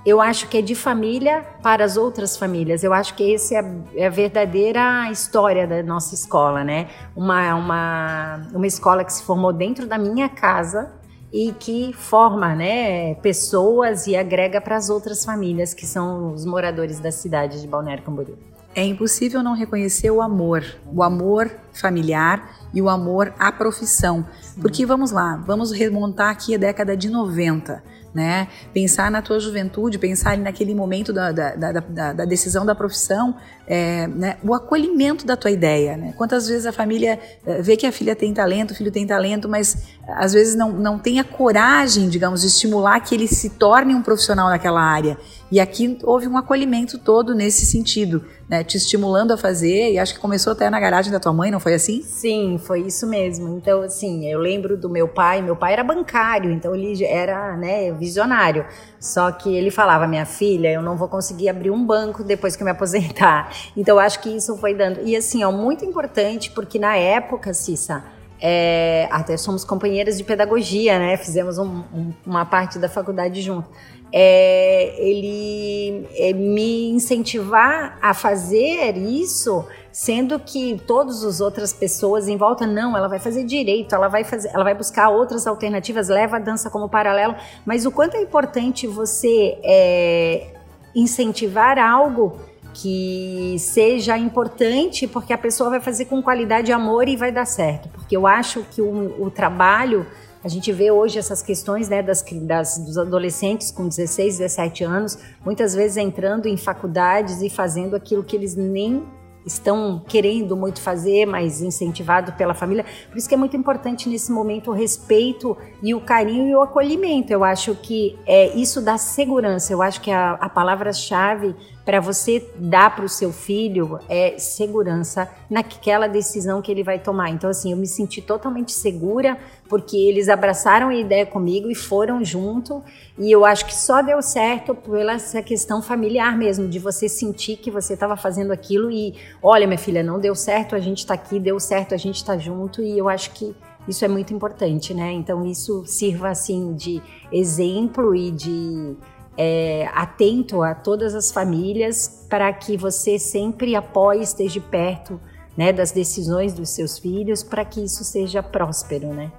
eu 0.03 0.19
acho 0.19 0.47
que 0.47 0.57
é 0.57 0.61
de 0.63 0.73
família 0.73 1.45
para 1.61 1.85
as 1.85 1.95
outras 1.95 2.35
famílias. 2.35 2.83
Eu 2.83 2.91
acho 2.91 3.13
que 3.13 3.35
essa 3.35 3.53
é, 3.53 3.75
é 3.97 4.07
a 4.07 4.09
verdadeira 4.09 5.11
história 5.11 5.67
da 5.67 5.83
nossa 5.83 6.15
escola, 6.15 6.63
né? 6.63 6.87
Uma, 7.15 7.53
uma, 7.53 8.47
uma 8.51 8.65
escola 8.65 9.03
que 9.03 9.13
se 9.13 9.21
formou 9.21 9.53
dentro 9.53 9.85
da 9.85 9.99
minha 9.99 10.27
casa 10.27 10.97
e 11.31 11.51
que 11.51 11.93
forma 11.93 12.55
né, 12.55 13.15
pessoas 13.15 14.07
e 14.07 14.15
agrega 14.15 14.59
para 14.59 14.75
as 14.75 14.89
outras 14.89 15.23
famílias 15.23 15.73
que 15.73 15.85
são 15.85 16.33
os 16.33 16.45
moradores 16.45 16.99
da 16.99 17.11
cidade 17.11 17.61
de 17.61 17.67
Balneário 17.67 18.03
Camboriú. 18.03 18.37
É 18.75 18.83
impossível 18.83 19.41
não 19.41 19.53
reconhecer 19.53 20.11
o 20.11 20.21
amor, 20.21 20.63
o 20.85 21.01
amor 21.01 21.51
familiar 21.73 22.69
e 22.73 22.81
o 22.81 22.87
amor 22.87 23.33
à 23.39 23.51
profissão. 23.51 24.25
Porque 24.61 24.85
vamos 24.85 25.11
lá, 25.11 25.41
vamos 25.45 25.71
remontar 25.71 26.29
aqui 26.29 26.53
a 26.53 26.57
década 26.57 26.95
de 26.95 27.09
90 27.09 27.83
né? 28.13 28.47
Pensar 28.73 29.11
na 29.11 29.21
tua 29.21 29.39
juventude, 29.39 29.99
pensar 29.99 30.37
naquele 30.37 30.73
momento 30.73 31.13
da, 31.13 31.31
da, 31.31 31.55
da, 31.55 32.13
da 32.13 32.25
decisão 32.25 32.65
da 32.65 32.73
profissão, 32.73 33.35
é, 33.69 34.07
né? 34.07 34.37
o 34.43 34.55
acolhimento 34.55 35.27
da 35.27 35.37
tua 35.37 35.51
ideia, 35.51 35.95
né? 35.95 36.11
Quantas 36.17 36.47
vezes 36.47 36.65
a 36.65 36.71
família 36.71 37.19
é, 37.45 37.61
vê 37.61 37.77
que 37.77 37.85
a 37.85 37.91
filha 37.91 38.15
tem 38.15 38.33
talento, 38.33 38.71
o 38.71 38.75
filho 38.75 38.91
tem 38.91 39.05
talento, 39.05 39.47
mas 39.47 39.89
às 40.07 40.33
vezes 40.33 40.55
não, 40.55 40.71
não 40.71 40.97
tem 40.97 41.19
a 41.19 41.23
coragem, 41.23 42.09
digamos, 42.09 42.41
de 42.41 42.47
estimular 42.47 42.99
que 42.99 43.13
ele 43.13 43.27
se 43.27 43.51
torne 43.51 43.93
um 43.93 44.01
profissional 44.01 44.49
naquela 44.49 44.81
área. 44.81 45.19
E 45.51 45.59
aqui 45.59 45.97
houve 46.03 46.27
um 46.27 46.37
acolhimento 46.37 46.97
todo 46.97 47.33
nesse 47.35 47.65
sentido, 47.65 48.23
né? 48.47 48.63
Te 48.63 48.77
estimulando 48.77 49.31
a 49.31 49.37
fazer, 49.37 49.93
e 49.93 49.99
acho 49.99 50.15
que 50.15 50.19
começou 50.19 50.53
até 50.53 50.69
na 50.69 50.79
garagem 50.79 51.11
da 51.11 51.19
tua 51.19 51.33
mãe, 51.33 51.51
não 51.51 51.59
foi 51.59 51.75
assim? 51.75 52.01
Sim, 52.01 52.59
foi 52.59 52.81
isso 52.81 53.05
mesmo. 53.05 53.55
Então, 53.55 53.81
assim, 53.81 54.27
eu 54.27 54.39
lembro 54.39 54.77
do 54.77 54.89
meu 54.89 55.07
pai, 55.07 55.41
meu 55.41 55.55
pai 55.55 55.73
era 55.73 55.83
bancário, 55.83 56.51
então 56.51 56.75
ele 56.75 57.03
era, 57.03 57.55
né, 57.55 57.91
visionário. 57.91 58.65
Só 58.99 59.31
que 59.31 59.55
ele 59.55 59.71
falava, 59.71 60.07
minha 60.07 60.25
filha, 60.25 60.71
eu 60.71 60.81
não 60.81 60.97
vou 60.97 61.07
conseguir 61.07 61.49
abrir 61.49 61.71
um 61.71 61.85
banco 61.85 62.23
depois 62.23 62.55
que 62.55 62.61
eu 62.61 62.65
me 62.65 62.71
aposentar. 62.71 63.49
Então, 63.75 63.99
acho 63.99 64.21
que 64.21 64.29
isso 64.29 64.57
foi 64.57 64.73
dando. 64.73 65.01
E 65.03 65.15
assim, 65.15 65.43
ó, 65.43 65.51
muito 65.51 65.85
importante, 65.85 66.51
porque 66.51 66.77
na 66.77 66.95
época, 66.95 67.53
Cissa, 67.53 68.03
é, 68.41 69.07
até 69.11 69.35
somos 69.37 69.63
companheiras 69.63 70.17
de 70.17 70.23
pedagogia, 70.23 70.97
né? 70.97 71.17
Fizemos 71.17 71.57
um, 71.57 71.83
um, 71.93 72.13
uma 72.25 72.45
parte 72.45 72.79
da 72.79 72.87
faculdade 72.87 73.41
junto 73.41 73.69
é, 74.11 74.95
ele 74.97 76.07
é, 76.15 76.33
me 76.33 76.89
incentivar 76.89 77.97
a 78.01 78.13
fazer 78.13 78.97
isso, 78.97 79.65
sendo 79.91 80.39
que 80.39 80.81
todas 80.87 81.23
as 81.23 81.41
outras 81.41 81.71
pessoas 81.71 82.27
em 82.27 82.35
volta 82.35 82.65
não, 82.65 82.97
ela 82.97 83.07
vai 83.07 83.19
fazer 83.19 83.43
direito, 83.43 83.93
ela 83.93 84.07
vai 84.07 84.23
fazer, 84.23 84.49
ela 84.53 84.63
vai 84.63 84.73
buscar 84.73 85.09
outras 85.09 85.45
alternativas, 85.45 86.09
leva 86.09 86.37
a 86.37 86.39
dança 86.39 86.69
como 86.69 86.89
paralelo, 86.89 87.35
mas 87.65 87.85
o 87.85 87.91
quanto 87.91 88.17
é 88.17 88.21
importante 88.21 88.87
você 88.87 89.57
é, 89.63 90.53
incentivar 90.95 91.77
algo 91.77 92.39
que 92.81 93.55
seja 93.59 94.17
importante, 94.17 95.07
porque 95.07 95.33
a 95.33 95.37
pessoa 95.37 95.69
vai 95.69 95.79
fazer 95.79 96.05
com 96.05 96.21
qualidade, 96.21 96.71
amor 96.71 97.07
e 97.07 97.15
vai 97.15 97.31
dar 97.31 97.45
certo, 97.45 97.89
porque 97.89 98.15
eu 98.15 98.25
acho 98.25 98.63
que 98.71 98.81
o, 98.81 99.23
o 99.23 99.29
trabalho 99.31 100.05
a 100.41 100.47
gente 100.47 100.71
vê 100.71 100.89
hoje 100.89 101.19
essas 101.19 101.41
questões 101.41 101.89
né, 101.89 102.01
das, 102.01 102.23
das, 102.43 102.77
dos 102.77 102.97
adolescentes 102.97 103.71
com 103.71 103.87
16, 103.89 104.37
17 104.37 104.83
anos, 104.85 105.17
muitas 105.43 105.75
vezes 105.75 105.97
entrando 105.97 106.47
em 106.47 106.55
faculdades 106.55 107.41
e 107.41 107.49
fazendo 107.49 107.93
aquilo 107.93 108.23
que 108.23 108.37
eles 108.37 108.55
nem 108.55 109.03
estão 109.45 110.01
querendo 110.07 110.55
muito 110.55 110.81
fazer, 110.81 111.25
mas 111.25 111.61
incentivado 111.61 112.33
pela 112.33 112.53
família. 112.53 112.85
Por 113.09 113.17
isso 113.17 113.27
que 113.27 113.33
é 113.33 113.37
muito 113.37 113.57
importante 113.57 114.07
nesse 114.07 114.31
momento 114.31 114.69
o 114.71 114.73
respeito 114.73 115.57
e 115.81 115.93
o 115.93 116.01
carinho 116.01 116.47
e 116.47 116.55
o 116.55 116.61
acolhimento. 116.61 117.31
Eu 117.31 117.43
acho 117.43 117.75
que 117.75 118.17
é, 118.25 118.55
isso 118.55 118.81
dá 118.81 118.97
segurança. 118.97 119.73
Eu 119.73 119.81
acho 119.81 120.01
que 120.01 120.11
a, 120.11 120.31
a 120.33 120.49
palavra-chave 120.49 121.55
para 121.89 121.99
você 121.99 122.47
dar 122.55 122.95
para 122.95 123.03
o 123.03 123.09
seu 123.09 123.33
filho 123.33 123.99
é 124.07 124.37
segurança 124.37 125.27
naquela 125.49 126.05
decisão 126.05 126.61
que 126.61 126.71
ele 126.71 126.83
vai 126.83 126.99
tomar. 126.99 127.31
Então, 127.31 127.49
assim, 127.49 127.71
eu 127.71 127.77
me 127.77 127.87
senti 127.87 128.21
totalmente 128.21 128.71
segura 128.71 129.39
porque 129.67 129.97
eles 129.97 130.29
abraçaram 130.29 130.89
a 130.89 130.95
ideia 130.95 131.25
comigo 131.25 131.67
e 131.67 131.73
foram 131.73 132.23
junto. 132.23 132.83
E 133.17 133.31
eu 133.31 133.43
acho 133.43 133.65
que 133.65 133.75
só 133.75 134.03
deu 134.03 134.21
certo 134.21 134.75
pela 134.75 135.13
essa 135.13 135.41
questão 135.41 135.81
familiar 135.81 136.37
mesmo, 136.37 136.67
de 136.67 136.77
você 136.77 137.09
sentir 137.09 137.57
que 137.57 137.71
você 137.71 137.95
estava 137.95 138.15
fazendo 138.15 138.51
aquilo 138.51 138.91
e, 138.91 139.15
olha, 139.41 139.65
minha 139.65 139.79
filha, 139.79 140.03
não 140.03 140.19
deu 140.19 140.35
certo, 140.35 140.75
a 140.75 140.79
gente 140.79 140.99
está 140.99 141.15
aqui, 141.15 141.39
deu 141.39 141.59
certo, 141.59 141.95
a 141.95 141.97
gente 141.97 142.17
está 142.17 142.37
junto. 142.37 142.83
E 142.83 142.99
eu 142.99 143.09
acho 143.09 143.31
que 143.31 143.55
isso 143.87 144.05
é 144.05 144.07
muito 144.07 144.31
importante, 144.31 144.93
né? 144.93 145.11
Então, 145.11 145.43
isso 145.43 145.83
sirva 145.87 146.29
assim 146.29 146.71
de 146.75 147.01
exemplo 147.31 148.13
e 148.13 148.29
de 148.29 148.95
é, 149.41 149.89
atento 149.93 150.61
a 150.61 150.75
todas 150.75 151.15
as 151.15 151.31
famílias 151.31 152.25
para 152.29 152.51
que 152.51 152.75
você 152.75 153.17
sempre 153.17 153.73
apoie, 153.73 154.21
esteja 154.21 154.59
perto 154.59 155.17
né, 155.55 155.71
das 155.71 155.93
decisões 155.93 156.53
dos 156.53 156.71
seus 156.71 156.99
filhos 156.99 157.41
para 157.41 157.63
que 157.63 157.81
isso 157.81 158.03
seja 158.03 158.43
próspero, 158.43 159.13
né? 159.13 159.31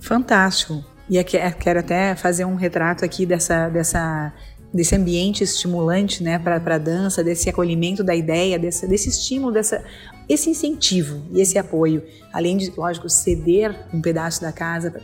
Fantástico. 0.00 0.84
E 1.08 1.18
aqui, 1.18 1.38
é, 1.38 1.50
quero 1.50 1.80
até 1.80 2.14
fazer 2.14 2.44
um 2.44 2.56
retrato 2.56 3.06
aqui 3.06 3.24
dessa, 3.24 3.70
dessa 3.70 4.34
desse 4.72 4.94
ambiente 4.94 5.44
estimulante, 5.44 6.22
né, 6.22 6.38
para 6.38 6.56
a 6.56 6.78
dança, 6.78 7.22
desse 7.22 7.48
acolhimento 7.50 8.02
da 8.02 8.14
ideia, 8.14 8.58
desse, 8.58 8.86
desse 8.86 9.10
estímulo, 9.10 9.52
dessa, 9.52 9.84
esse 10.26 10.48
incentivo 10.48 11.22
e 11.30 11.42
esse 11.42 11.58
apoio, 11.58 12.02
além 12.32 12.56
de, 12.56 12.72
lógico, 12.74 13.06
ceder 13.08 13.86
um 13.92 14.00
pedaço 14.00 14.40
da 14.40 14.50
casa 14.50 14.98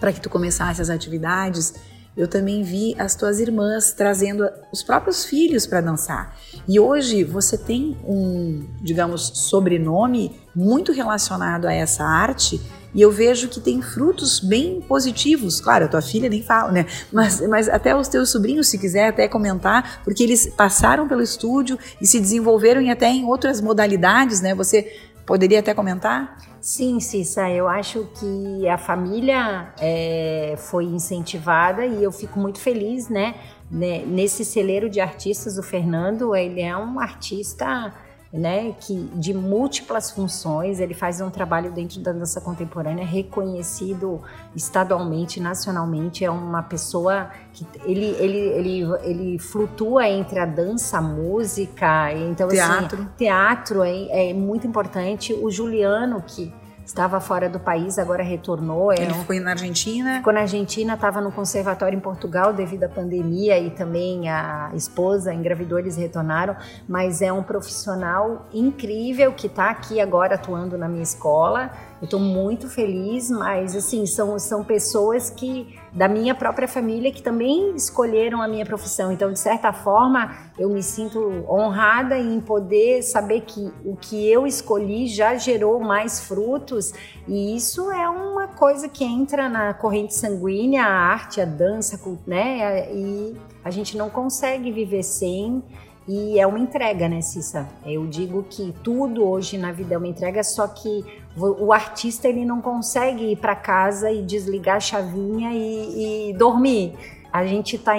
para 0.00 0.12
que 0.12 0.20
tu 0.20 0.28
começasse 0.28 0.82
as 0.82 0.90
atividades 0.90 1.74
eu 2.16 2.28
também 2.28 2.62
vi 2.62 2.94
as 2.98 3.14
tuas 3.14 3.40
irmãs 3.40 3.92
trazendo 3.92 4.48
os 4.72 4.82
próprios 4.82 5.24
filhos 5.24 5.66
para 5.66 5.80
dançar. 5.80 6.38
E 6.66 6.78
hoje 6.78 7.24
você 7.24 7.58
tem 7.58 7.96
um, 8.06 8.66
digamos, 8.80 9.32
sobrenome 9.34 10.38
muito 10.54 10.92
relacionado 10.92 11.66
a 11.66 11.72
essa 11.72 12.04
arte 12.04 12.60
e 12.94 13.02
eu 13.02 13.10
vejo 13.10 13.48
que 13.48 13.58
tem 13.58 13.82
frutos 13.82 14.38
bem 14.38 14.80
positivos. 14.80 15.60
Claro, 15.60 15.86
a 15.86 15.88
tua 15.88 16.02
filha 16.02 16.28
nem 16.28 16.42
fala, 16.42 16.70
né? 16.70 16.86
Mas, 17.12 17.40
mas 17.48 17.68
até 17.68 17.96
os 17.96 18.06
teus 18.06 18.30
sobrinhos, 18.30 18.68
se 18.68 18.78
quiser 18.78 19.08
até 19.08 19.26
comentar, 19.26 20.00
porque 20.04 20.22
eles 20.22 20.46
passaram 20.46 21.08
pelo 21.08 21.20
estúdio 21.20 21.76
e 22.00 22.06
se 22.06 22.20
desenvolveram 22.20 22.80
e 22.80 22.90
até 22.90 23.08
em 23.08 23.24
outras 23.24 23.60
modalidades, 23.60 24.40
né? 24.40 24.54
Você 24.54 24.92
Poderia 25.26 25.60
até 25.60 25.72
comentar? 25.72 26.36
Sim, 26.64 26.98
Cissa, 26.98 27.50
eu 27.50 27.68
acho 27.68 28.08
que 28.18 28.66
a 28.66 28.78
família 28.78 29.74
é, 29.78 30.54
foi 30.56 30.86
incentivada 30.86 31.84
e 31.84 32.02
eu 32.02 32.10
fico 32.10 32.40
muito 32.40 32.58
feliz, 32.58 33.10
né? 33.10 33.34
Nesse 33.70 34.46
celeiro 34.46 34.88
de 34.88 34.98
artistas, 34.98 35.58
o 35.58 35.62
Fernando, 35.62 36.34
ele 36.34 36.62
é 36.62 36.74
um 36.74 36.98
artista 36.98 37.92
né, 38.34 38.74
que 38.80 39.08
de 39.14 39.32
múltiplas 39.32 40.10
funções, 40.10 40.80
ele 40.80 40.92
faz 40.92 41.20
um 41.20 41.30
trabalho 41.30 41.70
dentro 41.70 42.00
da 42.00 42.10
dança 42.10 42.40
contemporânea 42.40 43.06
reconhecido 43.06 44.20
estadualmente, 44.56 45.38
nacionalmente, 45.38 46.24
é 46.24 46.30
uma 46.30 46.60
pessoa 46.60 47.30
que 47.52 47.64
ele, 47.84 48.06
ele, 48.18 48.38
ele, 48.38 48.82
ele 49.04 49.38
flutua 49.38 50.08
entre 50.08 50.40
a 50.40 50.46
dança, 50.46 50.98
a 50.98 51.00
música, 51.00 52.12
então 52.12 52.48
assim, 52.48 52.56
teatro, 52.56 52.98
assim, 52.98 53.08
teatro 53.16 53.82
é, 53.84 54.30
é 54.30 54.34
muito 54.34 54.66
importante. 54.66 55.32
O 55.32 55.48
Juliano 55.48 56.20
que 56.26 56.52
estava 56.84 57.20
fora 57.20 57.48
do 57.48 57.58
país, 57.58 57.98
agora 57.98 58.22
retornou. 58.22 58.92
Ele 58.92 59.04
é 59.04 59.14
foi 59.24 59.40
na 59.40 59.52
Argentina? 59.52 60.16
Ficou 60.18 60.32
na 60.32 60.40
Argentina, 60.40 60.94
estava 60.94 61.20
no 61.20 61.32
conservatório 61.32 61.96
em 61.96 62.00
Portugal 62.00 62.52
devido 62.52 62.84
à 62.84 62.88
pandemia 62.88 63.58
e 63.58 63.70
também 63.70 64.28
a 64.28 64.70
esposa 64.74 65.32
engravidou, 65.32 65.78
eles 65.78 65.96
retornaram. 65.96 66.56
Mas 66.88 67.22
é 67.22 67.32
um 67.32 67.42
profissional 67.42 68.46
incrível 68.52 69.32
que 69.32 69.46
está 69.46 69.70
aqui 69.70 70.00
agora 70.00 70.34
atuando 70.34 70.76
na 70.76 70.88
minha 70.88 71.02
escola. 71.02 71.70
Eu 72.04 72.06
estou 72.06 72.20
muito 72.20 72.68
feliz, 72.68 73.30
mas 73.30 73.74
assim, 73.74 74.04
são, 74.04 74.38
são 74.38 74.62
pessoas 74.62 75.30
que 75.30 75.74
da 75.90 76.06
minha 76.06 76.34
própria 76.34 76.68
família 76.68 77.10
que 77.10 77.22
também 77.22 77.74
escolheram 77.74 78.42
a 78.42 78.46
minha 78.46 78.66
profissão. 78.66 79.10
Então, 79.10 79.32
de 79.32 79.38
certa 79.38 79.72
forma, 79.72 80.30
eu 80.58 80.68
me 80.68 80.82
sinto 80.82 81.18
honrada 81.48 82.18
em 82.18 82.38
poder 82.42 83.02
saber 83.02 83.40
que 83.46 83.72
o 83.86 83.96
que 83.96 84.30
eu 84.30 84.46
escolhi 84.46 85.06
já 85.06 85.34
gerou 85.36 85.80
mais 85.80 86.20
frutos, 86.20 86.92
e 87.26 87.56
isso 87.56 87.90
é 87.90 88.06
uma 88.06 88.48
coisa 88.48 88.86
que 88.86 89.02
entra 89.02 89.48
na 89.48 89.72
corrente 89.72 90.14
sanguínea, 90.14 90.84
a 90.84 90.92
arte, 90.92 91.40
a 91.40 91.46
dança, 91.46 91.98
né? 92.26 92.92
E 92.92 93.34
a 93.64 93.70
gente 93.70 93.96
não 93.96 94.10
consegue 94.10 94.70
viver 94.70 95.02
sem 95.02 95.62
e 96.06 96.38
é 96.38 96.46
uma 96.46 96.58
entrega, 96.58 97.08
né, 97.08 97.22
Cissa? 97.22 97.66
Eu 97.84 98.06
digo 98.06 98.42
que 98.42 98.74
tudo 98.82 99.26
hoje 99.26 99.56
na 99.56 99.72
vida 99.72 99.94
é 99.94 99.98
uma 99.98 100.06
entrega, 100.06 100.42
só 100.44 100.68
que 100.68 101.02
o 101.36 101.72
artista 101.72 102.28
ele 102.28 102.44
não 102.44 102.60
consegue 102.60 103.32
ir 103.32 103.36
para 103.36 103.56
casa 103.56 104.10
e 104.10 104.22
desligar 104.22 104.76
a 104.76 104.80
chavinha 104.80 105.52
e, 105.52 106.30
e 106.30 106.32
dormir. 106.34 106.94
A 107.32 107.44
gente 107.44 107.74
está 107.74 107.94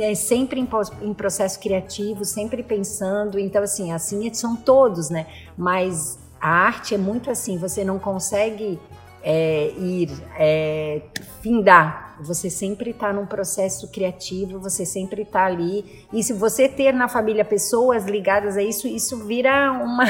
é 0.00 0.14
sempre 0.16 0.58
em, 0.58 0.68
em, 1.02 1.14
processo 1.14 1.60
criativo, 1.60 2.24
sempre 2.24 2.62
pensando. 2.62 3.38
Então, 3.38 3.62
assim, 3.62 3.92
assim 3.92 4.32
são 4.34 4.56
todos, 4.56 5.10
né? 5.10 5.26
Mas 5.56 6.18
a 6.40 6.48
arte 6.48 6.94
é 6.94 6.98
muito 6.98 7.30
assim, 7.30 7.56
você 7.56 7.84
não 7.84 8.00
consegue 8.00 8.80
é, 9.22 9.72
ir 9.76 10.10
é, 10.36 11.02
findar 11.40 12.09
Você 12.22 12.50
sempre 12.50 12.90
está 12.90 13.12
num 13.12 13.26
processo 13.26 13.88
criativo, 13.88 14.58
você 14.58 14.84
sempre 14.84 15.22
está 15.22 15.44
ali. 15.46 16.06
E 16.12 16.22
se 16.22 16.32
você 16.32 16.68
ter 16.68 16.92
na 16.92 17.08
família 17.08 17.44
pessoas 17.44 18.04
ligadas 18.04 18.56
a 18.56 18.62
isso, 18.62 18.86
isso 18.86 19.24
vira 19.24 19.72
uma, 19.72 20.04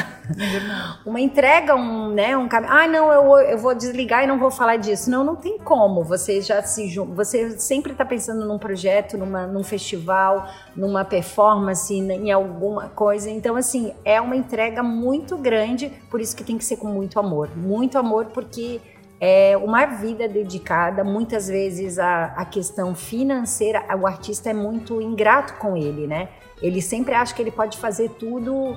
uma 1.06 1.20
entrega, 1.20 1.74
um, 1.74 2.10
né, 2.10 2.36
um 2.36 2.48
caminho. 2.48 2.72
Ah, 2.72 2.86
não, 2.86 3.12
eu, 3.12 3.38
eu 3.50 3.58
vou 3.58 3.74
desligar 3.74 4.24
e 4.24 4.26
não 4.26 4.38
vou 4.38 4.50
falar 4.50 4.76
disso. 4.76 5.10
Não, 5.10 5.24
não 5.24 5.36
tem 5.36 5.58
como. 5.58 6.02
Você 6.04 6.40
já 6.40 6.62
se 6.62 6.98
você 6.98 7.58
sempre 7.58 7.92
está 7.92 8.04
pensando 8.04 8.46
num 8.46 8.58
projeto, 8.58 9.16
numa, 9.16 9.46
num 9.46 9.62
festival, 9.62 10.48
numa 10.74 11.04
performance, 11.04 11.94
em 11.94 12.30
alguma 12.30 12.88
coisa. 12.88 13.30
Então, 13.30 13.56
assim, 13.56 13.92
é 14.04 14.20
uma 14.20 14.36
entrega 14.36 14.82
muito 14.82 15.36
grande, 15.36 15.92
por 16.10 16.20
isso 16.20 16.36
que 16.36 16.44
tem 16.44 16.58
que 16.58 16.64
ser 16.64 16.76
com 16.76 16.88
muito 16.88 17.18
amor. 17.18 17.50
Muito 17.56 17.98
amor, 17.98 18.26
porque 18.26 18.80
é 19.20 19.54
uma 19.56 19.84
vida 19.84 20.26
dedicada, 20.26 21.04
muitas 21.04 21.46
vezes 21.46 21.98
a, 21.98 22.32
a 22.36 22.44
questão 22.46 22.94
financeira, 22.94 23.84
o 24.00 24.06
artista 24.06 24.48
é 24.48 24.54
muito 24.54 24.98
ingrato 25.00 25.54
com 25.54 25.76
ele, 25.76 26.06
né? 26.06 26.30
Ele 26.62 26.80
sempre 26.80 27.14
acha 27.14 27.34
que 27.34 27.42
ele 27.42 27.50
pode 27.50 27.76
fazer 27.76 28.08
tudo 28.18 28.76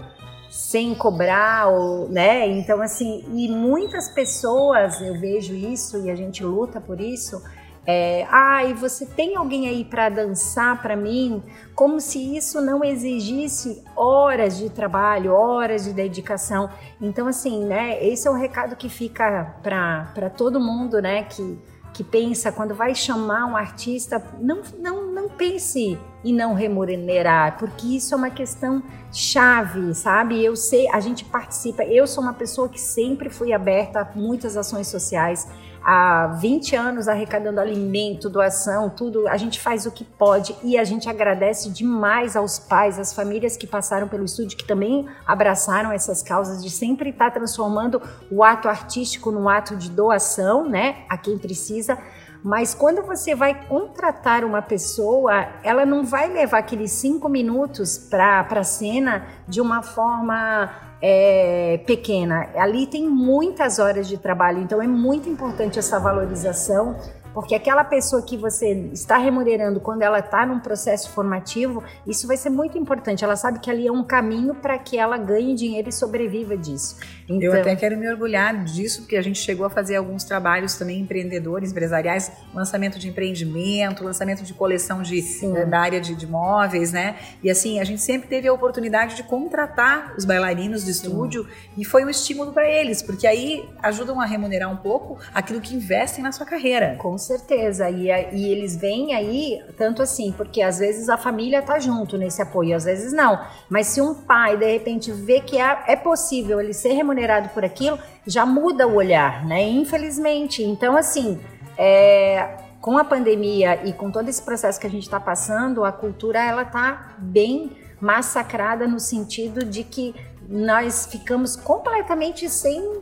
sem 0.50 0.94
cobrar, 0.94 1.68
ou, 1.68 2.10
né? 2.10 2.46
Então, 2.48 2.82
assim, 2.82 3.26
e 3.34 3.48
muitas 3.48 4.10
pessoas, 4.10 5.02
eu 5.02 5.18
vejo 5.18 5.56
isso 5.56 6.06
e 6.06 6.12
a 6.12 6.16
gente 6.16 6.44
luta 6.44 6.82
por 6.82 7.00
isso, 7.00 7.42
é, 7.86 8.26
ah, 8.32 8.64
e 8.64 8.74
você 8.74 9.06
tem 9.06 9.36
alguém 9.36 9.68
aí 9.68 9.84
para 9.84 10.08
dançar 10.08 10.82
para 10.82 10.96
mim? 10.96 11.44
Como 11.76 12.00
se 12.00 12.36
isso 12.36 12.62
não 12.62 12.84
exigisse 12.84 13.84
horas 13.96 14.58
de 14.58 14.70
trabalho, 14.70 15.34
horas 15.34 15.84
de 15.84 15.92
dedicação. 15.92 16.70
Então, 17.02 17.28
assim, 17.28 17.66
né? 17.66 18.02
Esse 18.04 18.28
é 18.28 18.32
o 18.32 18.36
recado 18.36 18.76
que 18.76 18.88
fica 18.88 19.56
para 19.62 20.30
todo 20.30 20.62
mundo, 20.62 21.02
né? 21.02 21.24
Que, 21.24 21.60
que 21.94 22.04
pensa 22.06 22.54
quando 22.54 22.74
vai 22.74 22.96
chamar 22.96 23.46
um 23.48 23.58
artista, 23.58 24.24
não, 24.40 24.62
não, 24.80 25.12
não 25.12 25.28
pense 25.28 26.00
em 26.24 26.34
não 26.34 26.54
remunerar, 26.54 27.58
porque 27.58 27.98
isso 27.98 28.14
é 28.14 28.18
uma 28.18 28.30
questão 28.30 28.82
chave, 29.12 29.94
sabe? 29.94 30.42
Eu 30.42 30.56
sei, 30.56 30.90
a 30.90 31.02
gente 31.02 31.26
participa. 31.26 31.84
Eu 31.84 32.08
sou 32.08 32.24
uma 32.24 32.34
pessoa 32.34 32.70
que 32.70 32.80
sempre 32.80 33.30
fui 33.30 33.52
aberta 33.52 34.00
a 34.00 34.18
muitas 34.18 34.56
ações 34.56 34.88
sociais 34.88 35.46
há 35.84 36.28
20 36.40 36.76
anos 36.76 37.08
arrecadando 37.08 37.60
alimento, 37.60 38.30
doação, 38.30 38.90
tudo. 38.90 39.28
A 39.28 39.38
gente 39.38 39.60
faz 39.60 39.86
o 39.86 39.92
que 39.92 40.04
pode 40.04 40.56
e 40.64 40.78
a 40.78 40.84
gente 40.84 41.10
agradece 41.10 41.70
demais 41.70 42.36
aos 42.36 42.58
pais, 42.58 42.98
às 42.98 43.14
famílias 43.14 43.58
que 43.58 43.68
passaram 43.68 44.08
pelo 44.08 44.24
estúdio, 44.24 44.58
que 44.58 44.66
também 44.66 45.08
abraçaram 45.26 45.92
essas 45.92 46.24
causas 46.24 46.64
de 46.64 46.70
sempre 46.70 47.10
estar 47.10 47.32
transformando 47.32 48.02
o 48.32 48.44
ato 48.44 48.70
artístico 48.70 49.32
num 49.32 49.50
ato 49.50 49.76
de 49.76 49.90
doação, 49.90 50.68
né, 50.68 51.04
a 51.10 51.18
quem 51.18 51.38
precisa. 51.38 51.98
Mas 52.44 52.74
quando 52.74 53.02
você 53.02 53.34
vai 53.34 53.68
contratar 53.68 54.44
uma 54.44 54.62
pessoa, 54.62 55.48
ela 55.64 55.86
não 55.86 56.04
vai 56.04 56.28
levar 56.28 56.60
aqueles 56.60 56.92
cinco 56.92 57.30
minutos 57.30 57.98
para 57.98 58.42
a 58.42 58.64
cena 58.66 59.26
de 59.48 59.62
uma 59.62 59.82
forma 59.82 60.70
é, 61.06 61.82
pequena. 61.86 62.48
Ali 62.56 62.88
tem 62.88 63.10
muitas 63.10 63.78
horas 63.78 64.08
de 64.08 64.18
trabalho, 64.18 64.62
então 64.62 64.82
é 64.82 64.88
muito 64.88 65.28
importante 65.28 65.78
essa 65.78 66.00
valorização 66.00 66.96
porque 67.34 67.56
aquela 67.56 67.84
pessoa 67.84 68.22
que 68.22 68.38
você 68.38 68.72
está 68.94 69.18
remunerando 69.18 69.80
quando 69.80 70.02
ela 70.02 70.20
está 70.20 70.46
num 70.46 70.60
processo 70.60 71.10
formativo, 71.12 71.84
isso 72.06 72.28
vai 72.28 72.38
ser 72.38 72.50
muito 72.50 72.78
importante. 72.78 73.24
Ela 73.24 73.36
sabe 73.36 73.60
que 73.60 73.70
ali 73.70 73.88
é 73.88 73.92
um 73.92 74.04
caminho 74.04 74.56
para 74.56 74.78
que 74.78 74.98
ela 74.98 75.18
ganhe 75.18 75.56
dinheiro 75.56 75.90
e 75.90 75.92
sobreviva 75.92 76.56
disso. 76.56 76.98
Então... 77.28 77.42
Eu 77.42 77.54
até 77.54 77.76
quero 77.76 77.98
me 77.98 78.08
orgulhar 78.08 78.64
disso, 78.64 79.02
porque 79.02 79.16
a 79.16 79.22
gente 79.22 79.40
chegou 79.40 79.66
a 79.66 79.70
fazer 79.70 79.96
alguns 79.96 80.24
trabalhos 80.24 80.76
também 80.76 81.00
empreendedores, 81.00 81.72
empresariais, 81.72 82.32
lançamento 82.54 83.00
de 83.00 83.08
empreendimento, 83.08 84.04
lançamento 84.04 84.44
de 84.44 84.54
coleção 84.54 85.02
de, 85.02 85.20
eh, 85.44 85.66
da 85.66 85.80
área 85.80 86.02
de, 86.02 86.16
de 86.16 86.28
móveis, 86.28 86.92
né? 86.92 87.16
E 87.42 87.50
assim, 87.50 87.80
a 87.80 87.84
gente 87.84 88.02
sempre 88.02 88.28
teve 88.28 88.48
a 88.48 88.54
oportunidade 88.54 89.16
de 89.16 89.24
contratar 89.24 90.14
os 90.18 90.26
bailarinos 90.26 90.84
do 90.84 90.90
estúdio 90.90 91.44
Sim. 91.44 91.50
e 91.78 91.86
foi 91.86 92.06
um 92.06 92.10
estímulo 92.10 92.52
para 92.52 92.70
eles, 92.70 93.02
porque 93.02 93.26
aí 93.26 93.68
ajudam 93.82 94.20
a 94.20 94.26
remunerar 94.26 94.72
um 94.72 94.78
pouco 94.78 95.18
aquilo 95.34 95.62
que 95.62 95.76
investem 95.76 96.24
na 96.24 96.32
sua 96.32 96.46
carreira. 96.46 96.96
Com 96.98 97.18
certeza. 97.24 97.90
E, 97.90 98.08
e 98.08 98.52
eles 98.52 98.76
vêm 98.76 99.14
aí, 99.14 99.62
tanto 99.78 100.02
assim, 100.02 100.32
porque 100.32 100.62
às 100.62 100.80
vezes 100.80 101.10
a 101.10 101.18
família 101.18 101.62
tá 101.62 101.80
junto 101.80 102.18
nesse 102.18 102.42
apoio, 102.42 102.76
às 102.76 102.84
vezes 102.84 103.12
não. 103.12 103.40
Mas 103.70 103.88
se 103.88 104.02
um 104.02 104.14
pai, 104.14 104.58
de 104.58 104.72
repente, 104.72 105.12
vê 105.12 105.40
que 105.40 105.58
é, 105.58 105.84
é 105.88 105.96
possível 105.96 106.60
ele 106.60 106.74
ser 106.74 106.94
remunerado 106.94 107.50
por 107.50 107.64
aquilo, 107.66 107.98
já 108.28 108.46
muda 108.46 108.88
o 108.88 108.96
olhar, 108.96 109.46
né? 109.46 109.62
Infelizmente. 109.64 110.64
Então, 110.64 110.96
assim, 110.96 111.40
é, 111.78 112.58
com 112.82 112.98
a 112.98 113.04
pandemia 113.04 113.86
e 113.86 113.94
com 113.94 114.12
todo 114.12 114.28
esse 114.28 114.42
processo 114.42 114.80
que 114.80 114.86
a 114.88 114.90
gente 114.90 115.04
está 115.04 115.20
passando, 115.20 115.86
a 115.86 115.92
cultura 115.92 116.44
ela 116.44 116.66
tá 116.66 117.16
bem 117.18 117.78
massacrada 118.02 118.86
no 118.86 119.00
sentido 119.00 119.64
de 119.64 119.86
que 119.86 120.14
nós 120.50 121.06
ficamos 121.06 121.56
completamente 121.56 122.50
sem 122.50 123.02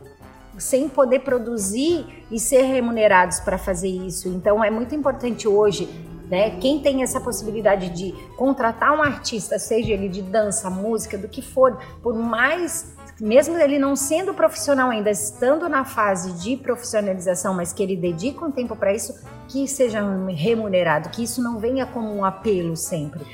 sem 0.62 0.88
poder 0.88 1.20
produzir 1.20 2.24
e 2.30 2.38
ser 2.38 2.62
remunerados 2.62 3.40
para 3.40 3.58
fazer 3.58 3.88
isso. 3.88 4.28
Então 4.28 4.62
é 4.62 4.70
muito 4.70 4.94
importante 4.94 5.46
hoje, 5.46 5.88
né? 6.30 6.58
Quem 6.58 6.80
tem 6.80 7.02
essa 7.02 7.20
possibilidade 7.20 7.90
de 7.90 8.12
contratar 8.36 8.96
um 8.96 9.02
artista, 9.02 9.58
seja 9.58 9.92
ele 9.92 10.08
de 10.08 10.22
dança, 10.22 10.70
música, 10.70 11.18
do 11.18 11.28
que 11.28 11.42
for, 11.42 11.78
por 12.02 12.14
mais 12.14 12.96
mesmo 13.20 13.56
ele 13.56 13.78
não 13.78 13.94
sendo 13.94 14.34
profissional 14.34 14.90
ainda, 14.90 15.10
estando 15.10 15.68
na 15.68 15.84
fase 15.84 16.32
de 16.42 16.56
profissionalização, 16.56 17.54
mas 17.54 17.72
que 17.72 17.82
ele 17.82 17.96
dedica 17.96 18.44
um 18.44 18.50
tempo 18.50 18.74
para 18.74 18.92
isso, 18.92 19.14
que 19.46 19.68
seja 19.68 20.00
remunerado, 20.28 21.08
que 21.10 21.22
isso 21.22 21.40
não 21.40 21.58
venha 21.58 21.86
como 21.86 22.12
um 22.12 22.24
apelo 22.24 22.76
sempre. 22.76 23.24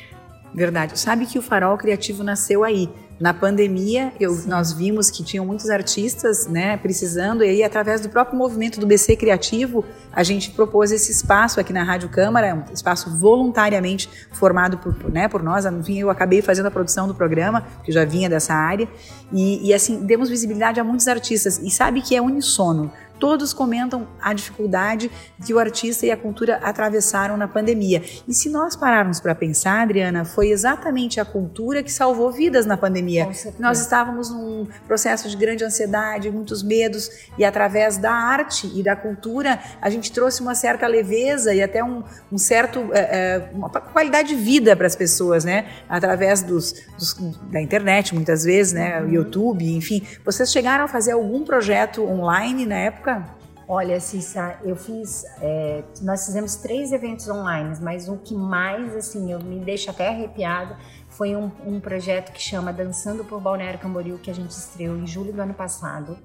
Verdade. 0.53 0.99
Sabe 0.99 1.25
que 1.25 1.38
o 1.38 1.43
Farol 1.43 1.79
Criativo 1.79 2.23
nasceu 2.23 2.64
aí 2.64 2.91
na 3.21 3.35
pandemia, 3.35 4.13
eu, 4.21 4.33
nós 4.47 4.73
vimos 4.73 5.11
que 5.11 5.25
tinham 5.25 5.45
muitos 5.45 5.69
artistas 5.69 6.47
né, 6.47 6.77
precisando, 6.77 7.43
e 7.43 7.49
aí, 7.49 7.63
através 7.65 8.01
do 8.01 8.09
próprio 8.09 8.39
movimento 8.39 8.79
do 8.79 8.87
BC 8.87 9.17
Criativo, 9.17 9.85
a 10.13 10.23
gente 10.23 10.51
propôs 10.51 10.93
esse 10.93 11.11
espaço 11.11 11.59
aqui 11.59 11.73
na 11.73 11.83
Rádio 11.83 12.09
Câmara, 12.09 12.65
um 12.69 12.73
espaço 12.73 13.11
voluntariamente 13.19 14.09
formado 14.33 14.79
por, 14.79 15.11
né, 15.11 15.27
por 15.27 15.43
nós. 15.43 15.67
Enfim, 15.67 15.99
eu 15.99 16.11
acabei 16.11 16.41
fazendo 16.41 16.67
a 16.67 16.71
produção 16.71 17.09
do 17.09 17.15
programa, 17.15 17.67
que 17.83 17.91
já 17.91 18.05
vinha 18.05 18.29
dessa 18.29 18.55
área, 18.55 18.89
e, 19.33 19.69
e 19.69 19.75
assim, 19.75 20.05
demos 20.05 20.29
visibilidade 20.29 20.79
a 20.79 20.85
muitos 20.85 21.09
artistas. 21.09 21.59
E 21.59 21.71
sabe 21.71 22.01
que 22.01 22.15
é 22.15 22.23
unissono 22.23 22.93
todos 23.19 23.53
comentam 23.53 24.07
a 24.21 24.33
dificuldade 24.33 25.11
que 25.45 25.53
o 25.53 25.59
artista 25.59 26.07
e 26.07 26.11
a 26.11 26.17
cultura 26.17 26.57
atravessaram 26.63 27.37
na 27.37 27.49
pandemia. 27.49 28.03
E 28.27 28.35
se 28.35 28.49
nós 28.49 28.77
pararmos 28.77 29.21
para 29.21 29.35
pensar, 29.35 29.83
Adriana, 29.83 30.25
foi 30.25 30.51
exatamente 30.51 31.21
a 31.21 31.25
cultura 31.25 31.83
que 31.83 31.93
salvou 31.93 32.31
vidas 32.31 32.67
na 32.67 32.77
pandemia. 32.77 33.29
Nós 33.59 33.81
estávamos 33.81 34.31
num 34.31 34.67
processo 34.87 35.29
de 35.29 35.37
grande 35.37 35.65
ansiedade, 35.65 36.31
muitos 36.31 36.63
medos, 36.63 37.11
e 37.37 37.45
através 37.45 37.97
da 37.97 38.13
arte 38.13 38.71
e 38.75 38.83
da 38.83 38.97
cultura 38.97 39.59
a 39.81 39.91
gente 39.91 40.13
trouxe 40.13 40.41
uma 40.41 40.55
certa 40.55 40.87
leveza 40.87 41.55
e 41.55 41.63
até 41.63 41.83
um, 41.83 42.03
um 42.31 42.39
certo 42.39 42.91
é, 42.93 43.49
uma 43.53 43.69
qualidade 43.69 44.29
de 44.29 44.35
vida 44.35 44.77
para 44.77 44.87
as 44.87 44.97
pessoas, 44.97 45.45
né? 45.45 45.67
Através 45.89 46.43
dos, 46.43 46.75
dos, 46.99 47.15
da 47.51 47.61
internet, 47.61 48.15
muitas 48.15 48.45
vezes, 48.45 48.73
né? 48.73 49.01
Uhum. 49.01 49.09
YouTube, 49.09 49.65
enfim. 49.77 50.07
Vocês 50.25 50.51
chegaram 50.51 50.85
a 50.85 50.89
fazer 50.89 51.13
algum 51.13 51.45
projeto 51.45 52.05
online 52.05 52.67
na 52.67 52.77
época? 52.77 53.08
Época? 53.09 53.38
Olha, 53.66 54.01
Cissa, 54.01 54.59
eu 54.64 54.77
fiz. 54.77 55.25
É, 55.42 55.83
nós 56.01 56.25
fizemos 56.25 56.57
três 56.57 56.90
eventos 56.90 57.29
online, 57.29 57.77
mas 57.83 58.09
o 58.09 58.16
que 58.16 58.35
mais, 58.35 58.97
assim, 58.97 59.31
eu 59.31 59.40
me 59.40 59.61
deixa 59.61 59.90
até 59.90 60.09
arrepiado 60.09 60.77
foi 61.09 61.37
um, 61.37 61.51
um 61.66 61.81
projeto 61.81 62.33
que 62.33 62.40
chama 62.40 62.73
Dançando 62.73 63.25
por 63.25 63.40
Balneário 63.40 63.79
Camboriú, 63.79 64.18
que 64.18 64.31
a 64.31 64.35
gente 64.35 64.51
estreou 64.51 64.97
em 64.97 65.07
julho 65.07 65.33
do 65.33 65.42
ano 65.42 65.53
passado. 65.53 66.18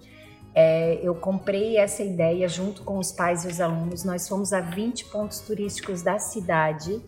É, 0.56 1.00
eu 1.02 1.16
comprei 1.16 1.78
essa 1.78 2.04
ideia 2.04 2.48
junto 2.48 2.84
com 2.84 2.98
os 2.98 3.12
pais 3.12 3.44
e 3.44 3.48
os 3.48 3.60
alunos. 3.60 4.04
Nós 4.06 4.28
fomos 4.28 4.54
a 4.54 4.62
20 4.62 5.06
pontos 5.06 5.40
turísticos 5.40 6.02
da 6.02 6.20
cidade 6.20 7.02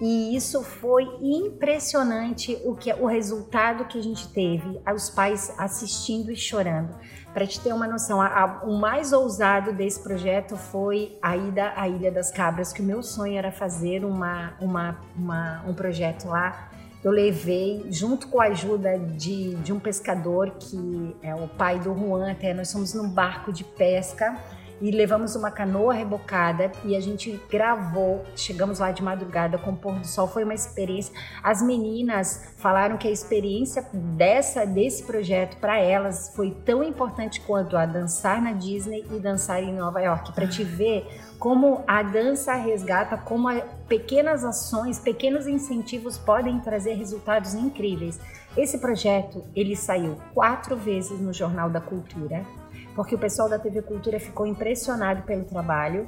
e 0.00 0.36
isso 0.36 0.62
foi 0.62 1.04
impressionante 1.22 2.58
o 2.64 2.74
que 2.74 2.92
o 2.92 3.06
resultado 3.06 3.86
que 3.86 3.98
a 3.98 4.02
gente 4.02 4.28
teve, 4.28 4.80
os 4.92 5.08
pais 5.08 5.52
assistindo 5.56 6.30
e 6.32 6.36
chorando. 6.36 6.94
Para 7.34 7.48
te 7.48 7.58
ter 7.58 7.72
uma 7.72 7.88
noção, 7.88 8.20
a, 8.20 8.28
a, 8.28 8.46
o 8.62 8.78
mais 8.78 9.12
ousado 9.12 9.72
desse 9.72 10.00
projeto 10.00 10.56
foi 10.56 11.18
a 11.20 11.36
ida 11.36 11.72
à 11.74 11.88
Ilha 11.88 12.12
das 12.12 12.30
Cabras, 12.30 12.72
que 12.72 12.80
o 12.80 12.84
meu 12.84 13.02
sonho 13.02 13.36
era 13.36 13.50
fazer 13.50 14.04
uma, 14.04 14.54
uma, 14.60 14.96
uma 15.16 15.64
um 15.66 15.74
projeto 15.74 16.28
lá. 16.28 16.70
Eu 17.02 17.10
levei, 17.10 17.86
junto 17.90 18.28
com 18.28 18.40
a 18.40 18.44
ajuda 18.44 18.96
de, 18.98 19.56
de 19.56 19.72
um 19.72 19.80
pescador, 19.80 20.52
que 20.52 21.16
é 21.22 21.34
o 21.34 21.48
pai 21.48 21.80
do 21.80 21.92
Juan, 21.92 22.30
até 22.30 22.54
nós 22.54 22.68
somos 22.68 22.94
num 22.94 23.08
barco 23.08 23.52
de 23.52 23.64
pesca 23.64 24.40
e 24.80 24.90
levamos 24.90 25.34
uma 25.36 25.50
canoa 25.50 25.94
rebocada 25.94 26.70
e 26.84 26.96
a 26.96 27.00
gente 27.00 27.40
gravou. 27.50 28.24
Chegamos 28.36 28.78
lá 28.78 28.90
de 28.90 29.02
madrugada 29.02 29.58
com 29.58 29.70
o 29.70 29.76
pôr 29.76 29.94
do 29.94 30.06
sol, 30.06 30.26
foi 30.26 30.44
uma 30.44 30.54
experiência. 30.54 31.14
As 31.42 31.62
meninas 31.62 32.54
falaram 32.58 32.96
que 32.96 33.08
a 33.08 33.10
experiência 33.10 33.86
dessa 33.92 34.64
desse 34.64 35.04
projeto 35.04 35.56
para 35.58 35.78
elas 35.78 36.32
foi 36.34 36.50
tão 36.64 36.82
importante 36.82 37.40
quanto 37.40 37.76
a 37.76 37.86
dançar 37.86 38.42
na 38.42 38.52
Disney 38.52 39.04
e 39.10 39.18
dançar 39.18 39.62
em 39.62 39.72
Nova 39.72 40.00
York, 40.00 40.32
para 40.32 40.46
te 40.46 40.64
ver 40.64 41.06
como 41.38 41.84
a 41.86 42.02
dança 42.02 42.54
resgata, 42.54 43.16
como 43.16 43.48
pequenas 43.88 44.44
ações, 44.44 44.98
pequenos 44.98 45.46
incentivos 45.46 46.16
podem 46.16 46.58
trazer 46.60 46.94
resultados 46.94 47.54
incríveis. 47.54 48.18
Esse 48.56 48.78
projeto 48.78 49.44
ele 49.54 49.76
saiu 49.76 50.16
quatro 50.32 50.76
vezes 50.76 51.20
no 51.20 51.32
Jornal 51.32 51.68
da 51.68 51.80
Cultura 51.80 52.44
porque 52.94 53.14
o 53.14 53.18
pessoal 53.18 53.48
da 53.48 53.58
TV 53.58 53.82
Cultura 53.82 54.18
ficou 54.20 54.46
impressionado 54.46 55.22
pelo 55.22 55.44
trabalho 55.44 56.06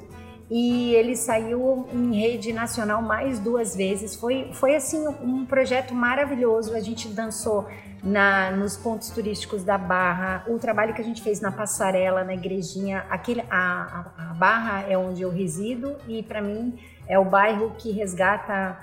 e 0.50 0.94
ele 0.94 1.16
saiu 1.16 1.88
em 1.92 2.14
rede 2.20 2.52
nacional 2.52 3.02
mais 3.02 3.38
duas 3.40 3.74
vezes. 3.74 4.14
Foi, 4.14 4.50
foi 4.52 4.76
assim 4.76 5.06
um 5.20 5.44
projeto 5.44 5.92
maravilhoso. 5.92 6.74
A 6.74 6.80
gente 6.80 7.08
dançou 7.08 7.66
na, 8.02 8.52
nos 8.52 8.76
pontos 8.76 9.10
turísticos 9.10 9.64
da 9.64 9.76
Barra, 9.76 10.44
o 10.46 10.58
trabalho 10.58 10.94
que 10.94 11.00
a 11.00 11.04
gente 11.04 11.20
fez 11.20 11.40
na 11.40 11.50
passarela, 11.50 12.22
na 12.22 12.34
igrejinha. 12.34 13.04
Aquele, 13.10 13.42
a, 13.50 14.06
a, 14.16 14.34
Barra 14.34 14.84
é 14.88 14.96
onde 14.96 15.22
eu 15.22 15.30
resido 15.30 15.96
e 16.06 16.22
para 16.22 16.40
mim 16.40 16.78
é 17.08 17.18
o 17.18 17.24
bairro 17.24 17.72
que 17.76 17.90
resgata 17.90 18.78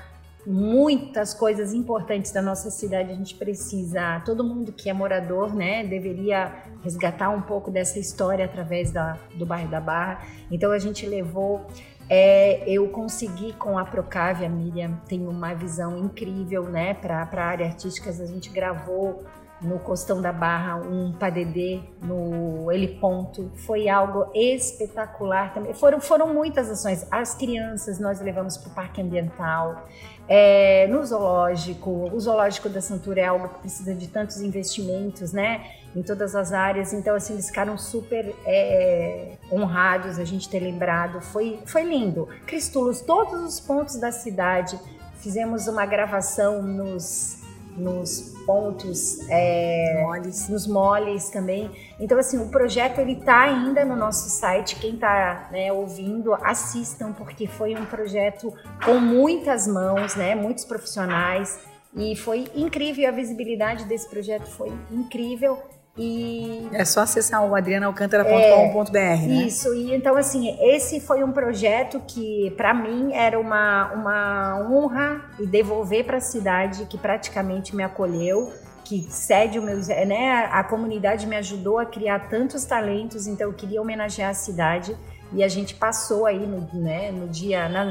muitas 0.46 1.34
coisas 1.34 1.74
importantes 1.74 2.32
da 2.32 2.42
nossa 2.42 2.70
cidade 2.70 3.12
a 3.12 3.16
gente 3.16 3.36
precisa. 3.36 4.22
Todo 4.26 4.44
mundo 4.44 4.72
que 4.72 4.90
é 4.90 4.94
morador 4.94 5.54
né 5.56 5.84
deveria 5.86 6.54
resgatar 6.84 7.30
um 7.30 7.42
pouco 7.42 7.72
dessa 7.72 8.00
história 8.00 8.46
através 8.46 8.92
da, 8.92 9.18
do 9.36 9.46
bairro 9.46 9.70
da 9.70 9.80
Barra. 9.80 10.26
Então 10.52 10.72
a 10.72 10.80
gente 10.80 11.06
levou 11.06 11.66
é, 12.10 12.70
eu 12.70 12.90
consegui 12.90 13.54
com 13.54 13.78
a 13.78 13.86
Procave 13.86 14.46
a 14.46 14.50
Miriam 14.50 15.00
tem 15.08 15.26
uma 15.26 15.54
visão 15.54 15.98
incrível 15.98 16.64
né 16.64 16.94
para 16.94 17.28
a 17.32 17.44
área 17.44 17.66
artística. 17.66 18.10
A 18.10 18.26
gente 18.26 18.50
gravou 18.50 19.24
no 19.64 19.80
Costão 19.80 20.22
da 20.22 20.32
Barra, 20.32 20.76
um 20.76 21.14
padedê 21.14 21.80
no 22.02 22.72
Heliponto. 22.72 23.52
Foi 23.56 23.88
algo 23.88 24.30
espetacular 24.34 25.54
também. 25.54 25.74
Foram, 25.74 26.00
foram 26.00 26.34
muitas 26.34 26.70
ações. 26.70 27.06
As 27.10 27.34
crianças 27.34 28.00
nós 28.00 28.20
levamos 28.22 28.58
para 28.58 28.70
o 28.70 28.74
Parque 28.74 29.02
Ambiental. 29.02 29.84
É, 30.28 30.88
no 30.88 31.06
zoológico, 31.06 32.10
o 32.14 32.20
zoológico 32.20 32.70
da 32.70 32.82
Santura 32.82 33.22
é 33.22 33.26
algo 33.26 33.50
que 33.50 33.60
precisa 33.60 33.94
de 33.94 34.08
tantos 34.08 34.42
investimentos, 34.42 35.34
né? 35.34 35.66
Em 35.96 36.02
todas 36.02 36.36
as 36.36 36.54
áreas. 36.54 36.94
Então, 36.94 37.16
assim, 37.16 37.34
eles 37.34 37.48
ficaram 37.48 37.78
super 37.78 38.34
é, 38.46 39.34
honrados 39.52 40.18
a 40.18 40.24
gente 40.24 40.50
ter 40.50 40.60
lembrado. 40.60 41.22
Foi, 41.22 41.60
foi 41.66 41.84
lindo. 41.84 42.28
Cristulos, 42.48 43.02
todos 43.02 43.42
os 43.42 43.60
pontos 43.60 43.98
da 43.98 44.12
cidade. 44.12 44.80
Fizemos 45.18 45.68
uma 45.68 45.86
gravação 45.86 46.62
nos 46.62 47.43
nos 47.78 48.34
pontos 48.46 49.20
é, 49.30 50.02
moles. 50.02 50.50
nos 50.50 50.68
moles 50.68 51.30
também. 51.30 51.72
Então 52.00 52.18
assim, 52.18 52.38
o 52.38 52.50
projeto 52.50 53.00
ele 53.00 53.16
tá 53.16 53.42
ainda 53.42 53.86
no 53.86 53.96
nosso 53.96 54.30
site. 54.30 54.76
Quem 54.76 54.96
está 54.96 55.50
né, 55.52 55.72
ouvindo, 55.72 56.34
assistam 56.34 57.14
porque 57.14 57.48
foi 57.48 57.76
um 57.76 57.86
projeto 57.86 58.54
com 58.84 59.00
muitas 59.00 59.68
mãos, 59.68 60.16
né, 60.16 60.36
muitos 60.36 60.66
profissionais 60.66 61.60
e 61.96 62.16
foi 62.16 62.48
incrível. 62.56 63.08
A 63.08 63.12
visibilidade 63.12 63.86
desse 63.86 64.10
projeto 64.10 64.48
foi 64.48 64.72
incrível. 64.92 65.58
E 65.96 66.70
é 66.74 66.84
só 66.86 67.02
acessar 67.02 67.46
o 67.46 67.54
adrianaalcantara.com.br, 67.54 68.98
é, 68.98 69.16
né? 69.16 69.46
Isso. 69.46 69.74
E 69.76 69.94
então 69.94 70.18
assim, 70.18 70.58
esse 70.60 71.00
foi 71.00 71.24
um 71.24 71.32
projeto 71.32 72.02
que 72.08 72.52
para 72.58 72.74
mim 72.74 73.14
era 73.14 73.40
uma 73.40 73.94
uma 73.94 74.68
honra 74.68 75.24
e 75.40 75.46
devolver 75.46 76.04
para 76.04 76.18
a 76.18 76.22
cidade 76.22 76.86
que 76.86 76.98
praticamente 76.98 77.76
me 77.76 77.84
acolheu, 77.84 78.52
que 78.84 79.06
cede 79.08 79.60
o 79.60 79.62
meu, 79.62 79.78
né, 79.78 80.50
a 80.52 80.64
comunidade 80.64 81.28
me 81.28 81.36
ajudou 81.36 81.78
a 81.78 81.86
criar 81.86 82.28
tantos 82.28 82.66
talentos, 82.66 83.28
então 83.28 83.48
eu 83.48 83.54
queria 83.54 83.80
homenagear 83.80 84.32
a 84.32 84.34
cidade 84.34 84.98
e 85.32 85.44
a 85.44 85.48
gente 85.48 85.76
passou 85.76 86.26
aí 86.26 86.46
no, 86.46 86.68
né, 86.74 87.12
no 87.12 87.28
dia 87.28 87.70
na, 87.70 87.86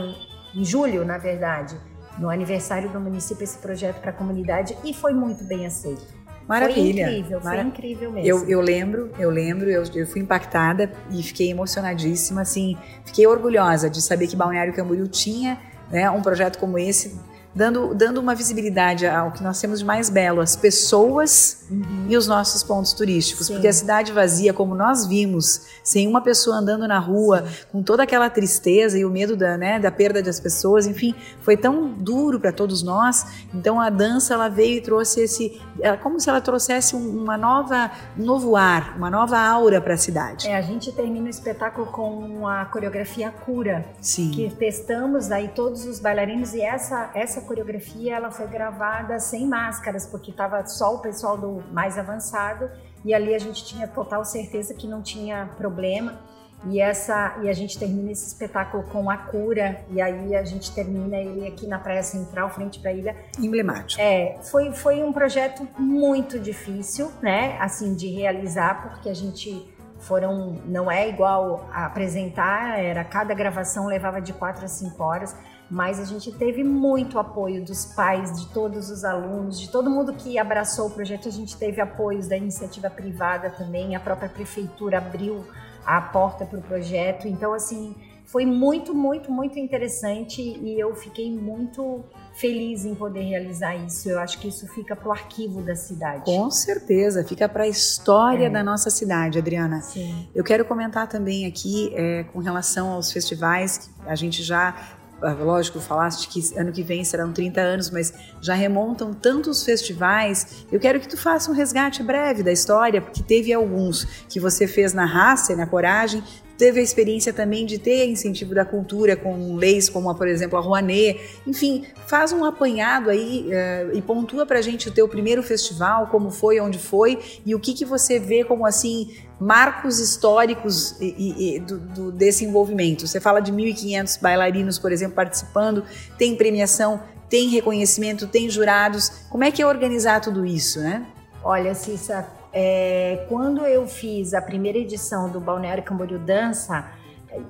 em 0.53 0.65
julho, 0.65 1.05
na 1.05 1.19
verdade, 1.19 1.77
no 2.19 2.29
aniversário 2.29 2.91
do 2.91 3.01
município 3.01 3.45
esse 3.45 3.59
projeto 3.59 4.01
para 4.01 4.11
a 4.11 4.15
comunidade 4.15 4.77
e 4.83 4.93
foi 4.93 5.15
muito 5.15 5.45
bem 5.45 5.67
aceito. 5.67 6.22
Maravilha. 6.49 7.05
Foi 7.07 7.15
incrível, 7.19 7.41
Mara... 7.43 7.61
foi 7.61 7.69
incrível 7.69 8.13
mesmo. 8.13 8.29
Eu, 8.29 8.49
eu 8.49 8.61
lembro, 8.61 9.11
eu 9.19 9.31
lembro, 9.31 9.71
eu, 9.71 9.85
eu 9.95 10.07
fui 10.07 10.21
impactada 10.21 10.93
e 11.11 11.23
fiquei 11.23 11.51
emocionadíssima, 11.51 12.43
assim, 12.43 12.77
fiquei 13.05 13.27
orgulhosa 13.27 13.89
de 13.89 14.03
saber 14.03 14.27
que 14.27 14.37
Balneário 14.37 14.73
Camboriú 14.73 15.07
tinha 15.07 15.59
né, 15.91 16.11
um 16.11 16.23
projeto 16.23 16.59
como 16.59 16.79
esse 16.79 17.19
dando, 17.55 17.95
dando 17.95 18.19
uma 18.19 18.35
visibilidade 18.35 19.07
ao 19.07 19.31
que 19.33 19.43
nós 19.43 19.61
temos 19.61 19.81
de 19.81 19.85
mais 19.85 20.09
belo, 20.09 20.41
as 20.41 20.57
pessoas 20.57 21.65
uhum. 21.71 22.07
e 22.09 22.17
os 22.17 22.27
nossos 22.27 22.63
pontos 22.63 22.93
turísticos. 22.93 23.47
Sim. 23.47 23.55
Porque 23.55 23.69
a 23.69 23.73
cidade 23.73 24.13
vazia, 24.13 24.53
como 24.53 24.75
nós 24.75 25.07
vimos, 25.07 25.67
sem 25.83 26.07
uma 26.07 26.21
pessoa 26.21 26.57
andando 26.57 26.89
na 26.89 26.99
rua, 26.99 27.45
Sim. 27.47 27.67
com 27.71 27.83
toda 27.83 28.03
aquela 28.03 28.31
tristeza 28.31 28.99
e 28.99 29.05
o 29.05 29.11
medo 29.11 29.37
da, 29.37 29.57
né, 29.57 29.79
da 29.79 29.91
perda 29.91 30.23
das 30.23 30.41
pessoas, 30.41 30.87
enfim, 30.87 31.15
foi 31.41 31.57
tão 31.57 31.89
duro 31.89 32.41
para 32.41 32.53
todos 32.53 32.83
nós. 32.83 33.47
Então 33.55 33.81
a 33.81 33.91
dança 33.91 34.35
ela 34.35 34.49
veio 34.49 34.79
e 34.79 34.81
trouxe 34.81 35.21
esse, 35.23 35.61
é 35.81 35.97
como 35.97 36.19
se 36.19 36.29
ela 36.29 36.41
trouxesse 36.41 36.97
uma 36.97 37.37
nova, 37.37 37.91
um 38.19 38.25
novo 38.25 38.57
ar, 38.57 38.97
uma 38.97 39.11
nova 39.11 39.39
aura 39.39 39.81
para 39.81 39.95
a 39.95 39.99
cidade. 39.99 40.49
É, 40.49 40.57
a 40.57 40.63
gente 40.63 40.91
termina 40.93 41.27
o 41.27 41.31
espetáculo 41.31 41.87
com 41.89 42.49
a 42.49 42.65
coreografia 42.65 43.31
Cura, 43.31 43.85
Sim. 44.01 44.31
que 44.31 44.51
testamos 44.51 45.31
aí 45.31 45.49
todos 45.49 45.85
os 45.85 46.01
bailarinos 46.01 46.55
e 46.55 46.61
essa 46.61 47.11
essa 47.15 47.42
coreografia 47.43 48.17
ela 48.17 48.31
foi 48.31 48.47
gravada 48.47 49.19
sem 49.19 49.47
máscaras, 49.47 50.07
porque 50.07 50.31
estava 50.31 50.65
só 50.67 50.95
o 50.95 50.99
pessoal 50.99 51.37
do 51.37 51.63
mais 51.73 51.99
avançado 51.99 52.71
e 53.05 53.15
ali 53.15 53.35
a 53.35 53.39
gente 53.39 53.65
tinha 53.65 53.87
total 53.87 54.25
certeza 54.25 54.75
que 54.75 54.87
não 54.87 55.03
tinha 55.03 55.51
problema. 55.57 56.21
E 56.65 56.81
essa 56.81 57.39
e 57.43 57.49
a 57.49 57.53
gente 57.53 57.77
termina 57.77 58.13
esse 58.13 58.29
espetáculo 58.29 58.85
com 58.85 59.11
a 59.11 59.17
cura 59.17 59.81
e 59.91 60.01
aí 60.01 60.37
a 60.37 60.45
gente 60.45 60.73
termina 60.73 61.17
ele 61.17 61.47
aqui 61.47 61.67
na 61.67 61.77
Praia 61.79 62.05
Central, 62.05 62.51
frente 62.51 62.79
para 62.79 62.91
a 62.91 62.95
ilha. 62.95 63.17
Emblemático. 63.37 64.01
É, 64.01 64.39
foi 64.43 64.71
foi 64.73 65.03
um 65.03 65.13
projeto 65.13 65.67
muito 65.77 66.39
difícil, 66.39 67.11
né? 67.21 67.59
Assim 67.59 67.97
de 67.97 68.07
realizar, 68.07 68.81
porque 68.83 69.09
a 69.09 69.15
gente 69.15 69.69
foram 69.99 70.61
não 70.65 70.91
é 70.91 71.09
igual 71.09 71.69
a 71.73 71.87
apresentar, 71.87 72.79
era 72.79 73.03
cada 73.03 73.35
gravação 73.35 73.87
levava 73.87 74.21
de 74.21 74.33
quatro 74.33 74.65
a 74.65 74.69
cinco 74.69 75.03
horas 75.03 75.37
mas 75.73 75.99
a 75.99 76.05
gente 76.05 76.31
teve 76.31 76.63
muito 76.63 77.19
apoio 77.19 77.65
dos 77.65 77.87
pais, 77.87 78.39
de 78.39 78.47
todos 78.53 78.91
os 78.91 79.05
alunos, 79.05 79.59
de 79.59 79.71
todo 79.71 79.89
mundo 79.89 80.13
que 80.13 80.39
abraçou 80.39 80.89
o 80.89 80.91
projeto. 80.91 81.29
A 81.29 81.33
gente 81.33 81.57
teve 81.57 81.81
apoios 81.81 82.29
da 82.29 82.37
iniciativa 82.37 82.91
privada 82.91 83.49
também, 83.49 83.97
a 83.97 84.01
própria 84.01 84.29
prefeitura 84.29 84.99
abriu 84.99 85.43
a 85.87 85.99
porta 85.99 86.45
para 86.45 86.59
o 86.59 86.63
projeto. 86.63 87.27
Então, 87.27 87.55
assim, 87.55 87.97
foi 88.27 88.45
muito, 88.45 88.95
muito, 88.95 89.33
muito 89.33 89.59
interessante 89.59 90.43
e 90.43 90.79
eu 90.79 90.95
fiquei 90.95 91.35
muito 91.35 92.05
feliz 92.35 92.85
em 92.85 92.95
poder 92.95 93.23
realizar 93.23 93.75
isso. 93.75 94.11
Eu 94.11 94.21
acho 94.21 94.39
que 94.41 94.49
isso 94.49 94.67
fica 94.75 94.95
para 94.95 95.09
o 95.09 95.13
arquivo 95.13 95.63
da 95.63 95.75
cidade. 95.75 96.27
Com 96.27 96.51
certeza, 96.51 97.25
fica 97.25 97.49
para 97.49 97.63
a 97.63 97.69
história 97.69 98.49
é. 98.49 98.51
da 98.51 98.63
nossa 98.63 98.91
cidade, 98.91 99.39
Adriana. 99.39 99.81
Sim. 99.81 100.29
Eu 100.35 100.45
quero 100.45 100.67
comentar 100.67 101.09
também 101.09 101.47
aqui 101.47 101.95
é, 101.95 102.25
com 102.25 102.41
relação 102.41 102.91
aos 102.91 103.11
festivais, 103.11 103.79
que 103.79 103.91
a 104.07 104.15
gente 104.15 104.43
já 104.43 105.01
lógico, 105.31 105.79
falaste 105.81 106.29
que 106.29 106.59
ano 106.59 106.73
que 106.73 106.83
vem 106.83 107.05
serão 107.05 107.33
30 107.33 107.61
anos, 107.61 107.91
mas 107.91 108.13
já 108.41 108.55
remontam 108.55 109.15
tantos 109.15 109.63
festivais. 109.63 110.67
Eu 110.71 110.81
quero 110.81 110.99
que 110.99 111.09
tu 111.09 111.17
faça 111.17 111.51
um 111.51 111.55
resgate 111.55 112.03
breve 112.03 112.43
da 112.43 112.51
história, 112.51 113.01
porque 113.01 113.23
teve 113.23 113.53
alguns 113.53 114.05
que 114.29 114.41
você 114.41 114.67
fez 114.67 114.93
na 114.93 115.05
raça 115.05 115.53
e 115.53 115.57
na 115.57 115.67
coragem, 115.67 116.23
teve 116.63 116.79
a 116.79 116.83
experiência 116.83 117.33
também 117.33 117.67
de 117.67 117.77
ter 117.77 118.07
incentivo 118.07 118.55
da 118.55 118.65
cultura 118.65 119.17
com 119.17 119.57
leis 119.57 119.89
como, 119.89 120.15
por 120.15 120.29
exemplo, 120.29 120.57
a 120.57 120.63
Rouanet. 120.63 121.19
Enfim, 121.45 121.85
faz 122.07 122.31
um 122.31 122.45
apanhado 122.45 123.11
aí 123.11 123.49
uh, 123.49 123.97
e 123.97 124.01
pontua 124.01 124.47
pra 124.47 124.63
gente 124.63 124.89
o 124.89 124.93
teu 124.93 125.09
primeiro 125.09 125.43
festival, 125.43 126.07
como 126.07 126.31
foi, 126.31 126.61
onde 126.61 126.79
foi 126.79 127.19
e 127.45 127.53
o 127.53 127.59
que, 127.59 127.75
que 127.75 127.85
você 127.85 128.17
vê 128.21 128.45
como, 128.45 128.65
assim, 128.65 129.13
marcos 129.41 129.99
históricos 129.99 130.95
e, 131.01 131.57
e 131.57 131.59
do, 131.59 131.81
do, 131.81 132.13
desse 132.13 132.45
envolvimento. 132.45 133.09
Você 133.09 133.19
fala 133.19 133.41
de 133.41 133.53
1.500 133.53 134.23
bailarinos, 134.23 134.79
por 134.79 134.93
exemplo, 134.93 135.17
participando, 135.17 135.83
tem 136.17 136.37
premiação, 136.37 137.03
tem 137.29 137.49
reconhecimento, 137.49 138.29
tem 138.29 138.49
jurados. 138.49 139.09
Como 139.29 139.43
é 139.43 139.51
que 139.51 139.61
é 139.61 139.67
organizar 139.67 140.21
tudo 140.21 140.47
isso, 140.47 140.79
né? 140.79 141.05
Olha, 141.43 141.75
Cissa, 141.75 142.25
é, 142.53 143.25
quando 143.29 143.65
eu 143.67 143.87
fiz 143.87 144.35
a 144.35 144.43
primeira 144.43 144.79
edição 144.79 145.31
do 145.31 145.41
Balneário 145.41 145.83
Camboriú 145.83 146.19
Dança, 146.19 146.87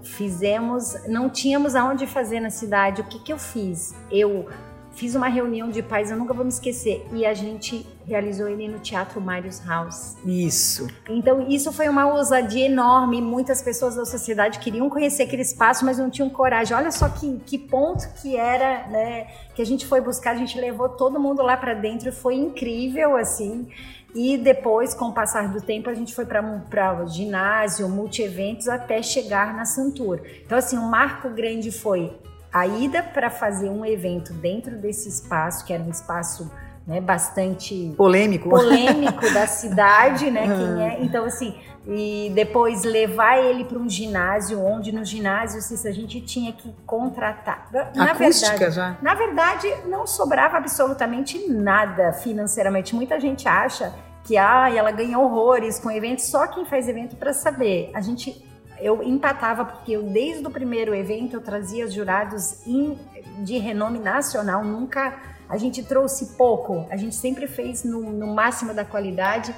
fizemos, 0.03 0.95
não 1.09 1.29
tínhamos 1.29 1.75
aonde 1.75 2.07
fazer 2.07 2.41
na 2.41 2.51
cidade. 2.51 3.01
O 3.01 3.05
que, 3.05 3.19
que 3.19 3.33
eu 3.33 3.38
fiz? 3.38 3.95
Eu 4.11 4.49
fiz 4.95 5.15
uma 5.15 5.29
reunião 5.29 5.71
de 5.71 5.83
pais, 5.83 6.11
eu 6.11 6.17
nunca 6.17 6.35
vou 6.35 6.45
me 6.45 6.51
esquecer, 6.51 7.07
e 7.12 7.25
a 7.25 7.33
gente 7.33 7.87
realizou 8.07 8.49
ele 8.49 8.69
no 8.69 8.79
Teatro 8.79 9.21
Marius 9.21 9.65
House. 9.65 10.17
Isso. 10.25 10.87
Então, 11.09 11.49
isso 11.49 11.73
foi 11.73 11.88
uma 11.88 12.12
ousadia 12.12 12.67
enorme. 12.67 13.23
Muitas 13.23 13.62
pessoas 13.62 13.95
da 13.95 14.05
sociedade 14.05 14.59
queriam 14.59 14.91
conhecer 14.91 15.23
aquele 15.23 15.43
espaço, 15.43 15.85
mas 15.85 15.99
não 15.99 16.11
tinham 16.11 16.29
coragem. 16.29 16.77
Olha 16.77 16.91
só 16.91 17.09
que, 17.09 17.41
que 17.47 17.59
ponto 17.59 18.07
que 18.21 18.37
era, 18.37 18.87
né? 18.88 19.29
Que 19.55 19.62
a 19.62 19.67
gente 19.67 19.87
foi 19.87 20.01
buscar, 20.01 20.33
a 20.33 20.37
gente 20.37 20.61
levou 20.61 20.88
todo 20.88 21.19
mundo 21.19 21.43
lá 21.43 21.57
para 21.57 21.75
dentro, 21.75 22.12
foi 22.12 22.35
incrível, 22.35 23.17
assim. 23.17 23.69
E 24.14 24.37
depois, 24.37 24.92
com 24.92 25.07
o 25.07 25.12
passar 25.12 25.48
do 25.48 25.61
tempo, 25.61 25.88
a 25.88 25.94
gente 25.94 26.14
foi 26.14 26.27
para 26.27 27.07
ginásio, 27.07 27.88
multi-eventos, 27.88 28.68
até 28.68 29.03
chegar 29.03 29.55
na 29.55 29.64
Santur. 29.64 30.20
Então, 30.44 30.59
assim, 30.59 30.77
um 30.77 30.88
marco 30.88 31.31
grande 31.31 31.72
foi 31.72 32.12
a 32.53 32.66
ida 32.66 33.03
para 33.03 33.31
fazer 33.31 33.70
um 33.70 33.85
evento 33.85 34.35
dentro 34.35 34.77
desse 34.77 35.09
espaço, 35.09 35.64
que 35.64 35.72
era 35.72 35.83
um 35.83 35.90
espaço 35.90 36.51
né, 36.87 37.01
bastante 37.01 37.95
polêmico, 37.97 38.49
polêmico 38.49 39.33
da 39.33 39.47
cidade, 39.49 40.31
né? 40.31 40.42
Quem 40.42 40.85
é? 40.85 41.03
Então 41.03 41.25
assim, 41.25 41.55
e 41.87 42.31
depois 42.35 42.85
levar 42.85 43.38
ele 43.38 43.64
para 43.64 43.79
um 43.79 43.88
ginásio, 43.88 44.64
onde 44.64 44.92
no 44.92 45.05
ginásio 45.05 45.61
se 45.61 45.87
a 45.87 45.92
gente 45.92 46.21
tinha 46.21 46.53
que 46.53 46.73
contratar. 46.87 47.68
Na 47.95 48.12
Acústica 48.12 48.51
verdade, 48.51 48.75
já. 48.75 48.97
Na 49.03 49.14
verdade, 49.14 49.68
não 49.87 50.07
sobrava 50.07 50.59
absolutamente 50.59 51.49
nada 51.49 52.12
financeiramente. 52.12 52.95
Muita 52.95 53.18
gente 53.18 53.49
acha 53.49 53.92
que 54.25 54.37
ah, 54.37 54.71
ela 54.73 54.92
ganha 54.92 55.18
horrores 55.18 55.81
com 55.81 55.90
eventos, 55.90 56.27
só 56.27 56.47
quem 56.47 56.64
faz 56.64 56.88
evento 56.88 57.16
para 57.16 57.33
saber. 57.33 57.90
A 57.95 58.01
gente 58.01 58.45
eu 58.81 59.01
empatava 59.03 59.64
porque 59.64 59.92
eu 59.92 60.03
desde 60.03 60.45
o 60.45 60.51
primeiro 60.51 60.92
evento 60.92 61.35
eu 61.35 61.40
trazia 61.40 61.88
jurados 61.88 62.66
in, 62.66 62.99
de 63.38 63.57
renome 63.59 63.99
nacional, 63.99 64.64
nunca 64.64 65.12
a 65.53 65.59
gente 65.59 65.83
trouxe 65.83 66.35
pouco, 66.35 66.87
a 66.88 66.97
gente 66.97 67.15
sempre 67.15 67.47
fez 67.47 67.85
no, 67.85 68.11
no 68.11 68.29
máximo 68.29 68.73
da 68.73 68.87
qualidade. 68.87 69.55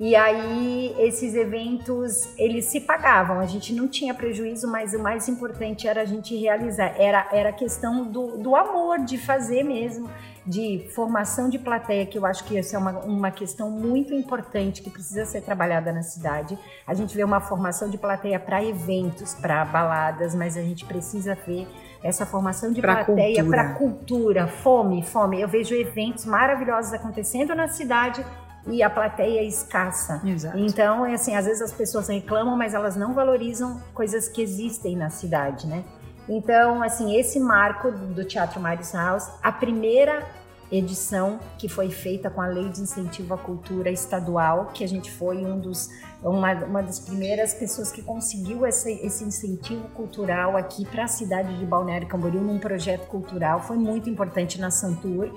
E 0.00 0.14
aí 0.14 0.94
esses 0.98 1.34
eventos 1.34 2.28
eles 2.38 2.66
se 2.66 2.80
pagavam, 2.80 3.40
a 3.40 3.46
gente 3.46 3.72
não 3.72 3.88
tinha 3.88 4.14
prejuízo, 4.14 4.70
mas 4.70 4.94
o 4.94 5.02
mais 5.02 5.28
importante 5.28 5.88
era 5.88 6.02
a 6.02 6.04
gente 6.04 6.36
realizar, 6.36 6.94
era, 6.96 7.28
era 7.32 7.48
a 7.48 7.52
questão 7.52 8.04
do, 8.04 8.38
do 8.38 8.54
amor, 8.54 9.00
de 9.00 9.18
fazer 9.18 9.64
mesmo, 9.64 10.08
de 10.46 10.88
formação 10.94 11.48
de 11.48 11.58
plateia, 11.58 12.06
que 12.06 12.16
eu 12.16 12.24
acho 12.24 12.44
que 12.44 12.56
essa 12.56 12.76
é 12.76 12.78
uma, 12.78 12.92
uma 13.00 13.30
questão 13.32 13.72
muito 13.72 14.14
importante 14.14 14.82
que 14.82 14.88
precisa 14.88 15.26
ser 15.26 15.40
trabalhada 15.40 15.92
na 15.92 16.02
cidade. 16.02 16.56
A 16.86 16.94
gente 16.94 17.16
vê 17.16 17.24
uma 17.24 17.40
formação 17.40 17.90
de 17.90 17.98
plateia 17.98 18.38
para 18.38 18.62
eventos, 18.62 19.34
para 19.34 19.64
baladas, 19.64 20.32
mas 20.32 20.56
a 20.56 20.62
gente 20.62 20.84
precisa 20.84 21.34
ver 21.34 21.66
essa 22.04 22.24
formação 22.24 22.72
de 22.72 22.80
pra 22.80 23.04
plateia 23.04 23.44
para 23.44 23.74
cultura, 23.74 24.46
fome, 24.46 25.02
fome. 25.02 25.40
Eu 25.40 25.48
vejo 25.48 25.74
eventos 25.74 26.24
maravilhosos 26.24 26.92
acontecendo 26.92 27.52
na 27.52 27.66
cidade 27.66 28.24
e 28.70 28.82
a 28.82 28.90
plateia 28.90 29.40
é 29.40 29.44
escassa. 29.44 30.20
Exato. 30.24 30.58
Então, 30.58 31.06
é 31.06 31.14
assim, 31.14 31.34
às 31.34 31.46
vezes 31.46 31.62
as 31.62 31.72
pessoas 31.72 32.08
reclamam, 32.08 32.56
mas 32.56 32.74
elas 32.74 32.96
não 32.96 33.14
valorizam 33.14 33.82
coisas 33.94 34.28
que 34.28 34.42
existem 34.42 34.96
na 34.96 35.10
cidade, 35.10 35.66
né? 35.66 35.84
Então, 36.28 36.82
assim, 36.82 37.18
esse 37.18 37.40
marco 37.40 37.90
do 37.90 38.24
Teatro 38.24 38.60
Maris 38.60 38.92
House, 38.92 39.30
a 39.42 39.50
primeira 39.50 40.26
edição 40.70 41.40
que 41.56 41.68
foi 41.68 41.90
feita 41.90 42.28
com 42.28 42.42
a 42.42 42.46
Lei 42.46 42.68
de 42.68 42.82
Incentivo 42.82 43.32
à 43.32 43.38
Cultura 43.38 43.90
Estadual, 43.90 44.66
que 44.66 44.84
a 44.84 44.88
gente 44.88 45.10
foi 45.10 45.38
um 45.38 45.58
dos 45.58 45.88
uma, 46.22 46.52
uma 46.52 46.82
das 46.82 46.98
primeiras 46.98 47.54
pessoas 47.54 47.92
que 47.92 48.02
conseguiu 48.02 48.66
esse, 48.66 48.92
esse 49.04 49.24
incentivo 49.24 49.88
cultural 49.90 50.56
aqui 50.56 50.84
para 50.84 51.04
a 51.04 51.08
cidade 51.08 51.56
de 51.56 51.64
Balneário 51.64 52.08
Camboriú 52.08 52.40
num 52.40 52.58
projeto 52.58 53.06
cultural. 53.06 53.62
Foi 53.62 53.76
muito 53.76 54.10
importante 54.10 54.60
na 54.60 54.70
Santur. 54.70 55.30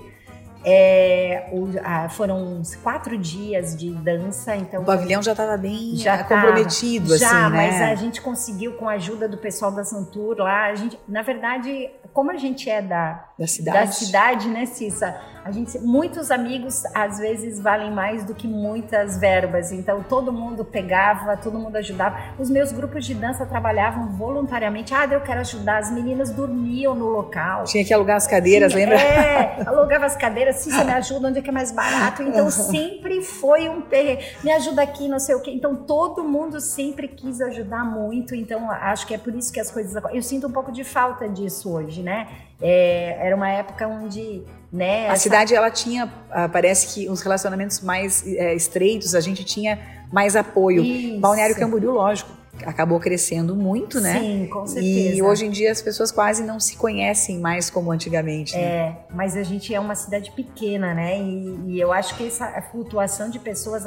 É, 0.64 1.48
o, 1.52 1.68
a, 1.82 2.08
foram 2.08 2.62
quatro 2.82 3.18
dias 3.18 3.76
de 3.76 3.90
dança, 3.90 4.54
então 4.54 4.82
o 4.82 4.84
pavilhão 4.84 5.22
já 5.22 5.32
estava 5.32 5.56
bem 5.56 5.96
já 5.96 6.22
comprometido, 6.22 7.16
já, 7.18 7.26
assim, 7.26 7.52
né? 7.52 7.70
mas 7.70 7.80
a 7.82 7.94
gente 7.94 8.20
conseguiu 8.20 8.74
com 8.74 8.88
a 8.88 8.92
ajuda 8.92 9.28
do 9.28 9.36
pessoal 9.36 9.72
da 9.72 9.84
Santur 9.84 10.38
lá. 10.38 10.66
A 10.66 10.74
gente, 10.74 10.98
na 11.08 11.22
verdade, 11.22 11.90
como 12.12 12.30
a 12.30 12.36
gente 12.36 12.70
é 12.70 12.80
da, 12.80 13.24
da 13.38 13.46
cidade, 13.46 13.78
da 13.78 13.86
cidade, 13.86 14.48
né, 14.48 14.66
Cissa? 14.66 15.20
A 15.44 15.50
gente, 15.50 15.76
muitos 15.80 16.30
amigos 16.30 16.84
às 16.94 17.18
vezes 17.18 17.58
valem 17.58 17.90
mais 17.90 18.24
do 18.24 18.32
que 18.32 18.46
muitas 18.46 19.18
verbas. 19.18 19.72
Então 19.72 20.02
todo 20.02 20.32
mundo 20.32 20.64
pegava, 20.64 21.36
todo 21.36 21.58
mundo 21.58 21.76
ajudava. 21.76 22.16
Os 22.38 22.48
meus 22.48 22.70
grupos 22.70 23.04
de 23.04 23.14
dança 23.14 23.44
trabalhavam 23.44 24.12
voluntariamente. 24.12 24.94
Ah, 24.94 25.04
eu 25.10 25.20
quero 25.20 25.40
ajudar. 25.40 25.78
As 25.78 25.90
meninas 25.90 26.30
dormiam 26.30 26.94
no 26.94 27.08
local. 27.08 27.64
Tinha 27.64 27.84
que 27.84 27.92
alugar 27.92 28.16
as 28.16 28.26
cadeiras, 28.26 28.72
lembra? 28.72 29.00
É, 29.00 29.62
alugava 29.66 30.06
as 30.06 30.14
cadeiras. 30.14 30.51
Cissa, 30.52 30.84
me 30.84 30.92
ajuda, 30.92 31.28
onde 31.28 31.38
é 31.38 31.42
que 31.42 31.48
é 31.48 31.52
mais 31.52 31.72
barato? 31.72 32.22
Então 32.22 32.50
sempre 32.50 33.22
foi 33.22 33.68
um 33.68 33.80
perre. 33.80 34.18
Me 34.44 34.50
ajuda 34.52 34.82
aqui, 34.82 35.08
não 35.08 35.18
sei 35.18 35.34
o 35.34 35.40
quê. 35.40 35.50
Então 35.50 35.74
todo 35.74 36.22
mundo 36.22 36.60
sempre 36.60 37.08
quis 37.08 37.40
ajudar 37.40 37.84
muito. 37.84 38.34
Então 38.34 38.70
acho 38.70 39.06
que 39.06 39.14
é 39.14 39.18
por 39.18 39.34
isso 39.34 39.52
que 39.52 39.60
as 39.60 39.70
coisas. 39.70 40.02
Eu 40.12 40.22
sinto 40.22 40.46
um 40.46 40.52
pouco 40.52 40.70
de 40.70 40.84
falta 40.84 41.28
disso 41.28 41.70
hoje 41.70 42.02
né? 42.02 42.28
É, 42.60 43.16
era 43.26 43.34
uma 43.34 43.48
época 43.48 43.86
onde 43.88 44.42
né, 44.72 45.08
a 45.08 45.12
essa... 45.12 45.22
cidade 45.22 45.54
ela 45.54 45.70
tinha 45.70 46.12
ah, 46.30 46.48
parece 46.48 46.94
que 46.94 47.08
uns 47.08 47.20
relacionamentos 47.20 47.80
mais 47.80 48.24
é, 48.26 48.54
estreitos 48.54 49.14
a 49.14 49.20
gente 49.20 49.44
tinha 49.44 49.78
mais 50.12 50.36
apoio 50.36 50.82
Isso. 50.82 51.20
Balneário 51.20 51.56
Camboriú 51.56 51.92
lógico 51.92 52.41
acabou 52.64 52.98
crescendo 53.00 53.54
muito 53.54 54.00
né? 54.00 54.20
Sim 54.20 54.48
com 54.50 54.66
certeza. 54.66 55.16
e 55.16 55.22
hoje 55.22 55.46
em 55.46 55.50
dia 55.50 55.70
as 55.72 55.82
pessoas 55.82 56.10
quase 56.10 56.42
não 56.44 56.58
se 56.58 56.76
conhecem 56.76 57.38
mais 57.38 57.70
como 57.70 57.90
antigamente 57.90 58.56
né? 58.56 58.62
é 58.62 58.96
mas 59.10 59.36
a 59.36 59.42
gente 59.42 59.74
é 59.74 59.80
uma 59.80 59.94
cidade 59.94 60.30
pequena 60.32 60.94
né? 60.94 61.18
E, 61.20 61.72
e 61.72 61.80
eu 61.80 61.92
acho 61.92 62.16
que 62.16 62.26
essa 62.26 62.60
flutuação 62.70 63.30
de 63.30 63.38
pessoas 63.38 63.86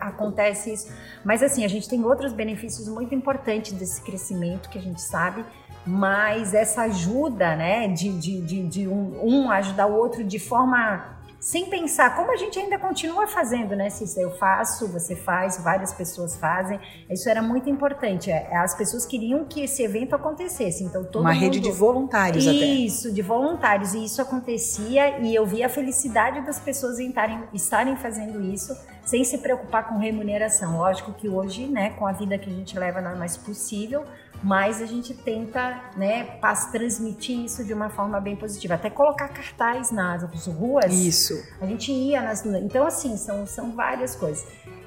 acontece 0.00 0.72
isso. 0.72 0.92
Mas 1.24 1.42
assim 1.42 1.64
a 1.64 1.68
gente 1.68 1.88
tem 1.88 2.04
outros 2.04 2.32
benefícios 2.32 2.88
muito 2.88 3.14
importantes 3.14 3.72
desse 3.72 4.00
crescimento 4.02 4.68
que 4.68 4.78
a 4.78 4.82
gente 4.82 5.00
sabe 5.00 5.44
mas 5.84 6.54
essa 6.54 6.82
ajuda, 6.82 7.56
né, 7.56 7.88
de, 7.88 8.16
de, 8.16 8.40
de, 8.40 8.66
de 8.68 8.88
um, 8.88 9.18
um, 9.20 9.50
ajudar 9.50 9.86
o 9.86 9.96
outro 9.96 10.22
de 10.22 10.38
forma 10.38 11.18
sem 11.42 11.66
pensar, 11.66 12.14
como 12.14 12.30
a 12.30 12.36
gente 12.36 12.56
ainda 12.56 12.78
continua 12.78 13.26
fazendo, 13.26 13.74
né, 13.74 13.90
Cissa? 13.90 14.20
Eu 14.20 14.30
faço, 14.30 14.86
você 14.86 15.16
faz, 15.16 15.58
várias 15.60 15.92
pessoas 15.92 16.36
fazem. 16.36 16.78
Isso 17.10 17.28
era 17.28 17.42
muito 17.42 17.68
importante. 17.68 18.30
É, 18.30 18.56
as 18.56 18.76
pessoas 18.76 19.04
queriam 19.04 19.44
que 19.44 19.60
esse 19.60 19.82
evento 19.82 20.14
acontecesse, 20.14 20.84
então 20.84 21.02
todo 21.02 21.22
Uma 21.22 21.34
mundo... 21.34 21.42
rede 21.42 21.58
de 21.58 21.72
voluntários 21.72 22.44
isso, 22.44 23.08
até. 23.08 23.14
de 23.16 23.22
voluntários. 23.22 23.92
E 23.92 24.04
isso 24.04 24.22
acontecia 24.22 25.18
e 25.18 25.34
eu 25.34 25.44
via 25.44 25.66
a 25.66 25.68
felicidade 25.68 26.42
das 26.42 26.60
pessoas 26.60 27.00
em 27.00 27.08
estarem, 27.08 27.42
estarem 27.52 27.96
fazendo 27.96 28.40
isso 28.40 28.72
sem 29.04 29.24
se 29.24 29.38
preocupar 29.38 29.88
com 29.88 29.98
remuneração. 29.98 30.78
Lógico 30.78 31.12
que 31.12 31.28
hoje, 31.28 31.66
né, 31.66 31.90
com 31.90 32.06
a 32.06 32.12
vida 32.12 32.38
que 32.38 32.48
a 32.48 32.52
gente 32.52 32.78
leva, 32.78 33.00
não 33.00 33.10
é 33.10 33.14
mais 33.16 33.36
possível, 33.36 34.04
mas 34.42 34.82
a 34.82 34.86
gente 34.86 35.14
tenta, 35.14 35.80
né, 35.96 36.24
transmitir 36.72 37.44
isso 37.44 37.64
de 37.64 37.72
uma 37.72 37.88
forma 37.88 38.20
bem 38.20 38.34
positiva. 38.34 38.74
Até 38.74 38.90
colocar 38.90 39.28
cartaz 39.28 39.90
nas 39.90 40.46
ruas. 40.46 40.92
Isso. 40.92 41.34
A 41.60 41.66
gente 41.66 41.92
ia 41.92 42.20
nas. 42.20 42.44
Então, 42.44 42.86
assim, 42.86 43.16
são, 43.16 43.46
são 43.46 43.72
várias 43.72 44.16
coisas. 44.16 44.44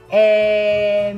É, 0.09 1.15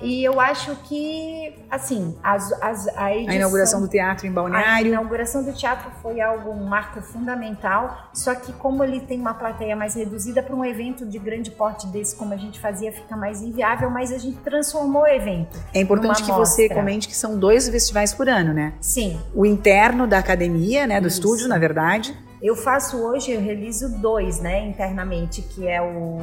e 0.00 0.22
eu 0.22 0.38
acho 0.40 0.76
que, 0.84 1.54
assim, 1.70 2.16
as, 2.22 2.52
as, 2.62 2.86
a, 2.96 3.14
edição, 3.14 3.32
a 3.32 3.36
inauguração 3.36 3.80
do 3.80 3.88
teatro 3.88 4.26
em 4.26 4.32
Balneário. 4.32 4.68
A 4.68 4.80
inauguração 4.82 5.42
do 5.42 5.52
teatro 5.52 5.90
foi 6.02 6.20
algo, 6.20 6.50
um 6.50 6.66
marco 6.66 7.00
fundamental, 7.00 8.10
só 8.12 8.34
que 8.34 8.52
como 8.52 8.84
ele 8.84 9.00
tem 9.00 9.18
uma 9.18 9.32
plateia 9.32 9.74
mais 9.74 9.94
reduzida 9.94 10.42
para 10.42 10.54
um 10.54 10.64
evento 10.64 11.06
de 11.06 11.18
grande 11.18 11.50
porte 11.50 11.86
desse, 11.86 12.14
como 12.14 12.34
a 12.34 12.36
gente 12.36 12.60
fazia, 12.60 12.92
fica 12.92 13.16
mais 13.16 13.40
inviável, 13.40 13.88
mas 13.88 14.12
a 14.12 14.18
gente 14.18 14.36
transformou 14.38 15.02
o 15.02 15.06
evento. 15.06 15.58
É 15.72 15.80
importante 15.80 16.22
que 16.22 16.28
mostra. 16.30 16.44
você 16.44 16.68
comente 16.68 17.08
que 17.08 17.16
são 17.16 17.38
dois 17.38 17.68
festivais 17.68 18.12
por 18.12 18.28
ano, 18.28 18.52
né? 18.52 18.74
Sim. 18.80 19.18
O 19.34 19.46
interno 19.46 20.06
da 20.06 20.18
academia, 20.18 20.86
né, 20.86 21.00
do 21.00 21.08
Isso. 21.08 21.18
estúdio, 21.18 21.48
na 21.48 21.58
verdade. 21.58 22.16
Eu 22.42 22.54
faço 22.54 22.98
hoje, 22.98 23.32
eu 23.32 23.40
realizo 23.40 23.98
dois, 23.98 24.40
né, 24.40 24.66
internamente, 24.66 25.40
que 25.40 25.66
é 25.66 25.80
o 25.80 26.20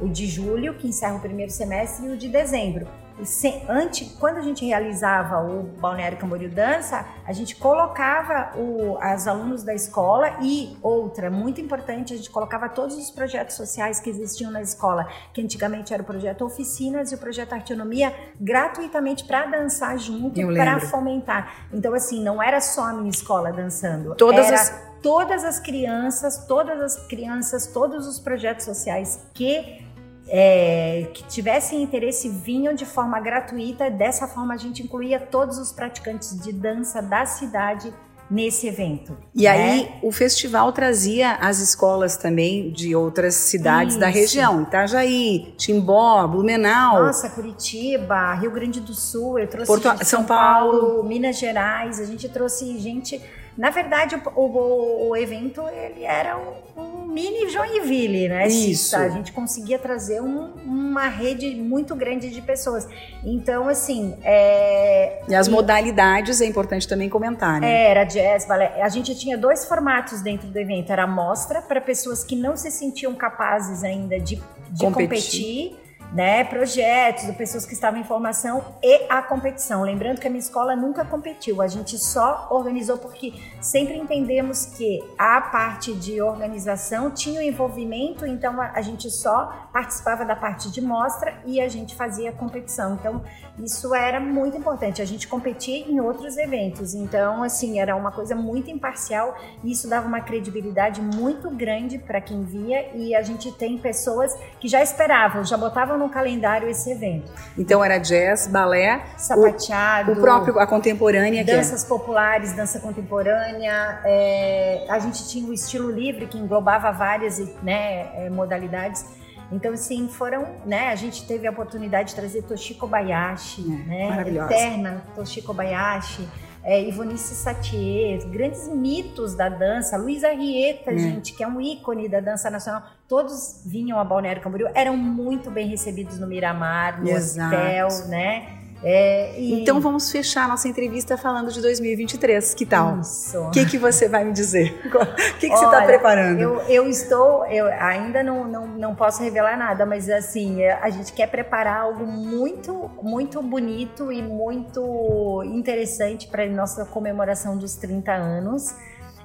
o 0.00 0.08
de 0.08 0.26
julho, 0.26 0.74
que 0.74 0.88
encerra 0.88 1.16
o 1.16 1.20
primeiro 1.20 1.52
semestre, 1.52 2.06
e 2.06 2.10
o 2.10 2.16
de 2.16 2.28
dezembro. 2.28 2.86
Se, 3.24 3.62
antes, 3.68 4.12
quando 4.18 4.38
a 4.38 4.40
gente 4.40 4.64
realizava 4.64 5.42
o 5.42 5.64
Balneário 5.78 6.16
Camboriú 6.16 6.50
Dança, 6.50 7.04
a 7.26 7.32
gente 7.32 7.54
colocava 7.56 8.56
o, 8.56 8.96
as 8.98 9.26
alunos 9.26 9.62
da 9.62 9.74
escola 9.74 10.38
e 10.40 10.76
outra, 10.82 11.30
muito 11.30 11.60
importante, 11.60 12.14
a 12.14 12.16
gente 12.16 12.30
colocava 12.30 12.68
todos 12.68 12.96
os 12.96 13.10
projetos 13.10 13.56
sociais 13.56 14.00
que 14.00 14.08
existiam 14.08 14.50
na 14.50 14.62
escola, 14.62 15.06
que 15.34 15.42
antigamente 15.42 15.92
era 15.92 16.02
o 16.02 16.06
projeto 16.06 16.44
Oficinas 16.44 17.12
e 17.12 17.14
o 17.14 17.18
projeto 17.18 17.52
Arteonomia, 17.52 18.14
gratuitamente 18.40 19.24
para 19.24 19.46
dançar 19.46 19.98
junto, 19.98 20.40
para 20.54 20.80
fomentar. 20.80 21.68
Então, 21.72 21.92
assim, 21.92 22.22
não 22.22 22.42
era 22.42 22.60
só 22.60 22.84
a 22.84 22.92
minha 22.94 23.10
escola 23.10 23.52
dançando. 23.52 24.14
Todas 24.14 24.46
era... 24.46 24.56
as 24.56 24.90
todas 25.02 25.44
as 25.44 25.58
crianças, 25.58 26.44
todas 26.46 26.78
as 26.80 27.06
crianças, 27.06 27.66
todos 27.66 28.06
os 28.06 28.18
projetos 28.18 28.66
sociais 28.66 29.20
que 29.32 29.89
é, 30.30 31.08
que 31.12 31.24
tivessem 31.24 31.82
interesse 31.82 32.28
vinham 32.28 32.72
de 32.72 32.86
forma 32.86 33.18
gratuita. 33.20 33.90
Dessa 33.90 34.28
forma, 34.28 34.54
a 34.54 34.56
gente 34.56 34.82
incluía 34.82 35.18
todos 35.18 35.58
os 35.58 35.72
praticantes 35.72 36.38
de 36.40 36.52
dança 36.52 37.02
da 37.02 37.26
cidade 37.26 37.92
nesse 38.30 38.68
evento. 38.68 39.16
E 39.34 39.42
né? 39.42 39.48
aí 39.48 39.94
o 40.02 40.12
festival 40.12 40.72
trazia 40.72 41.32
as 41.32 41.58
escolas 41.58 42.16
também 42.16 42.70
de 42.70 42.94
outras 42.94 43.34
cidades 43.34 43.94
Isso. 43.94 44.00
da 44.00 44.06
região, 44.06 44.62
Itajaí, 44.62 45.52
Timbó, 45.56 46.24
Blumenau. 46.28 47.06
Nossa, 47.06 47.28
Curitiba, 47.28 48.34
Rio 48.34 48.52
Grande 48.52 48.80
do 48.80 48.94
Sul, 48.94 49.40
eu 49.40 49.48
trouxe 49.48 49.66
Porto, 49.66 49.82
São, 49.82 49.98
São 50.04 50.24
Paulo, 50.24 50.80
Paulo, 50.80 51.02
Minas 51.02 51.40
Gerais, 51.40 51.98
a 51.98 52.04
gente 52.04 52.28
trouxe 52.28 52.78
gente 52.78 53.20
na 53.60 53.68
verdade, 53.68 54.14
o, 54.14 54.40
o, 54.40 55.08
o 55.10 55.16
evento 55.16 55.62
ele 55.68 56.02
era 56.02 56.34
um, 56.38 56.80
um, 56.80 57.06
mini 57.06 57.46
Joinville, 57.50 58.26
né? 58.26 58.48
Isso. 58.48 58.96
A 58.96 59.10
gente 59.10 59.32
conseguia 59.32 59.78
trazer 59.78 60.22
um, 60.22 60.54
uma 60.64 61.08
rede 61.08 61.56
muito 61.56 61.94
grande 61.94 62.30
de 62.30 62.40
pessoas. 62.40 62.88
Então, 63.22 63.68
assim. 63.68 64.16
É... 64.24 65.20
E 65.28 65.34
as 65.34 65.46
e, 65.46 65.50
modalidades 65.50 66.40
é 66.40 66.46
importante 66.46 66.88
também 66.88 67.10
comentar, 67.10 67.60
né? 67.60 67.70
É, 67.70 67.90
era 67.90 68.04
jazz, 68.04 68.46
balé. 68.46 68.80
A 68.80 68.88
gente 68.88 69.14
tinha 69.14 69.36
dois 69.36 69.66
formatos 69.66 70.22
dentro 70.22 70.48
do 70.48 70.58
evento: 70.58 70.90
era 70.90 71.06
mostra 71.06 71.60
para 71.60 71.82
pessoas 71.82 72.24
que 72.24 72.34
não 72.34 72.56
se 72.56 72.70
sentiam 72.70 73.14
capazes 73.14 73.84
ainda 73.84 74.18
de, 74.18 74.36
de 74.70 74.84
competir. 74.86 75.72
competir 75.72 75.89
né, 76.12 76.44
projetos, 76.44 77.24
pessoas 77.36 77.64
que 77.64 77.72
estavam 77.72 78.00
em 78.00 78.04
formação 78.04 78.64
e 78.82 79.06
a 79.08 79.22
competição. 79.22 79.82
Lembrando 79.82 80.20
que 80.20 80.26
a 80.26 80.30
minha 80.30 80.40
escola 80.40 80.74
nunca 80.74 81.04
competiu, 81.04 81.62
a 81.62 81.68
gente 81.68 81.98
só 81.98 82.48
organizou 82.50 82.98
porque 82.98 83.32
sempre 83.60 83.96
entendemos 83.96 84.66
que 84.66 85.00
a 85.16 85.40
parte 85.40 85.92
de 85.94 86.20
organização 86.20 87.10
tinha 87.10 87.40
o 87.40 87.42
envolvimento, 87.42 88.26
então 88.26 88.60
a 88.60 88.80
gente 88.82 89.10
só 89.10 89.68
participava 89.72 90.24
da 90.24 90.34
parte 90.34 90.70
de 90.70 90.80
mostra 90.80 91.34
e 91.44 91.60
a 91.60 91.68
gente 91.68 91.94
fazia 91.94 92.30
a 92.30 92.32
competição. 92.32 92.94
Então 92.94 93.22
isso 93.58 93.94
era 93.94 94.18
muito 94.18 94.56
importante. 94.56 95.00
A 95.00 95.04
gente 95.04 95.28
competia 95.28 95.86
em 95.88 96.00
outros 96.00 96.36
eventos, 96.36 96.94
então 96.94 97.42
assim 97.42 97.78
era 97.78 97.94
uma 97.94 98.10
coisa 98.10 98.34
muito 98.34 98.70
imparcial 98.70 99.36
e 99.62 99.70
isso 99.70 99.88
dava 99.88 100.08
uma 100.08 100.20
credibilidade 100.20 101.00
muito 101.00 101.50
grande 101.50 101.98
para 101.98 102.20
quem 102.20 102.42
via 102.42 102.90
e 102.96 103.14
a 103.14 103.22
gente 103.22 103.52
tem 103.52 103.78
pessoas 103.78 104.36
que 104.58 104.66
já 104.66 104.82
esperavam, 104.82 105.44
já 105.44 105.56
botavam 105.56 105.99
no 106.00 106.08
calendário 106.08 106.68
esse 106.68 106.90
evento. 106.90 107.30
Então 107.56 107.84
era 107.84 107.98
jazz, 107.98 108.48
balé, 108.48 109.02
sapateado, 109.16 110.12
o, 110.12 110.14
o 110.14 110.20
próprio 110.20 110.58
a 110.58 110.66
contemporânea, 110.66 111.44
danças 111.44 111.84
populares, 111.84 112.52
dança 112.54 112.80
contemporânea. 112.80 114.00
É, 114.04 114.86
a 114.88 114.98
gente 114.98 115.28
tinha 115.28 115.48
o 115.48 115.52
estilo 115.52 115.90
livre 115.90 116.26
que 116.26 116.38
englobava 116.38 116.90
várias 116.90 117.38
né, 117.62 118.08
é, 118.16 118.30
modalidades. 118.30 119.04
Então, 119.52 119.72
assim, 119.72 120.08
foram, 120.08 120.46
né? 120.64 120.90
A 120.90 120.94
gente 120.94 121.26
teve 121.26 121.44
a 121.46 121.50
oportunidade 121.50 122.10
de 122.10 122.14
trazer 122.14 122.42
Toshiko 122.42 122.86
Bayashi, 122.86 123.64
é, 123.68 123.88
né? 123.88 124.24
Eterna 124.28 125.02
Toshiko 125.14 125.52
Bayashi 125.52 126.28
é, 126.62 126.82
Ivonice 126.82 127.34
Satie, 127.34 128.18
grandes 128.30 128.68
mitos 128.68 129.34
da 129.34 129.48
dança, 129.48 129.96
Luísa 129.96 130.30
Rieta, 130.30 130.90
hum. 130.90 130.98
gente, 130.98 131.32
que 131.32 131.42
é 131.42 131.48
um 131.48 131.60
ícone 131.60 132.08
da 132.08 132.20
dança 132.20 132.50
nacional, 132.50 132.82
todos 133.08 133.62
vinham 133.64 133.98
a 133.98 134.04
Balneário 134.04 134.42
Camboriú, 134.42 134.68
eram 134.74 134.96
muito 134.96 135.50
bem 135.50 135.66
recebidos 135.66 136.18
no 136.18 136.26
Miramar, 136.26 137.00
no 137.00 137.08
Exato. 137.08 137.54
hotel, 137.54 137.88
né? 138.08 138.59
É, 138.82 139.38
e... 139.38 139.60
Então 139.60 139.80
vamos 139.80 140.10
fechar 140.10 140.48
nossa 140.48 140.66
entrevista 140.66 141.16
falando 141.16 141.52
de 141.52 141.60
2023. 141.60 142.54
Que 142.54 142.64
tal? 142.64 143.00
O 143.34 143.50
que, 143.50 143.66
que 143.66 143.78
você 143.78 144.08
vai 144.08 144.24
me 144.24 144.32
dizer? 144.32 144.80
O 144.90 145.40
que, 145.40 145.48
que 145.48 145.56
você 145.56 145.64
está 145.64 145.82
preparando? 145.82 146.40
Eu, 146.40 146.60
eu, 146.62 146.88
estou, 146.88 147.46
eu 147.46 147.66
ainda 147.66 148.22
não, 148.22 148.46
não, 148.46 148.66
não 148.66 148.94
posso 148.94 149.22
revelar 149.22 149.56
nada, 149.56 149.86
mas 149.86 150.08
assim, 150.10 150.62
é, 150.62 150.72
a 150.74 150.90
gente 150.90 151.12
quer 151.12 151.26
preparar 151.28 151.80
algo 151.80 152.06
muito, 152.06 152.90
muito 153.02 153.42
bonito 153.42 154.12
e 154.12 154.22
muito 154.22 155.42
interessante 155.46 156.28
para 156.28 156.44
a 156.44 156.48
nossa 156.48 156.84
comemoração 156.84 157.56
dos 157.56 157.76
30 157.76 158.12
anos. 158.12 158.74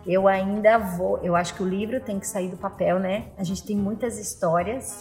Eu 0.08 0.28
ainda 0.28 0.78
vou, 0.78 1.20
eu 1.24 1.36
acho 1.36 1.56
que 1.56 1.64
o 1.64 1.68
livro 1.68 2.00
tem 2.00 2.20
que 2.20 2.28
sair 2.28 2.48
do 2.48 2.58
papel, 2.58 3.00
né? 3.00 3.26
A 3.38 3.44
gente 3.44 3.66
tem 3.66 3.76
muitas 3.76 4.20
histórias. 4.20 5.00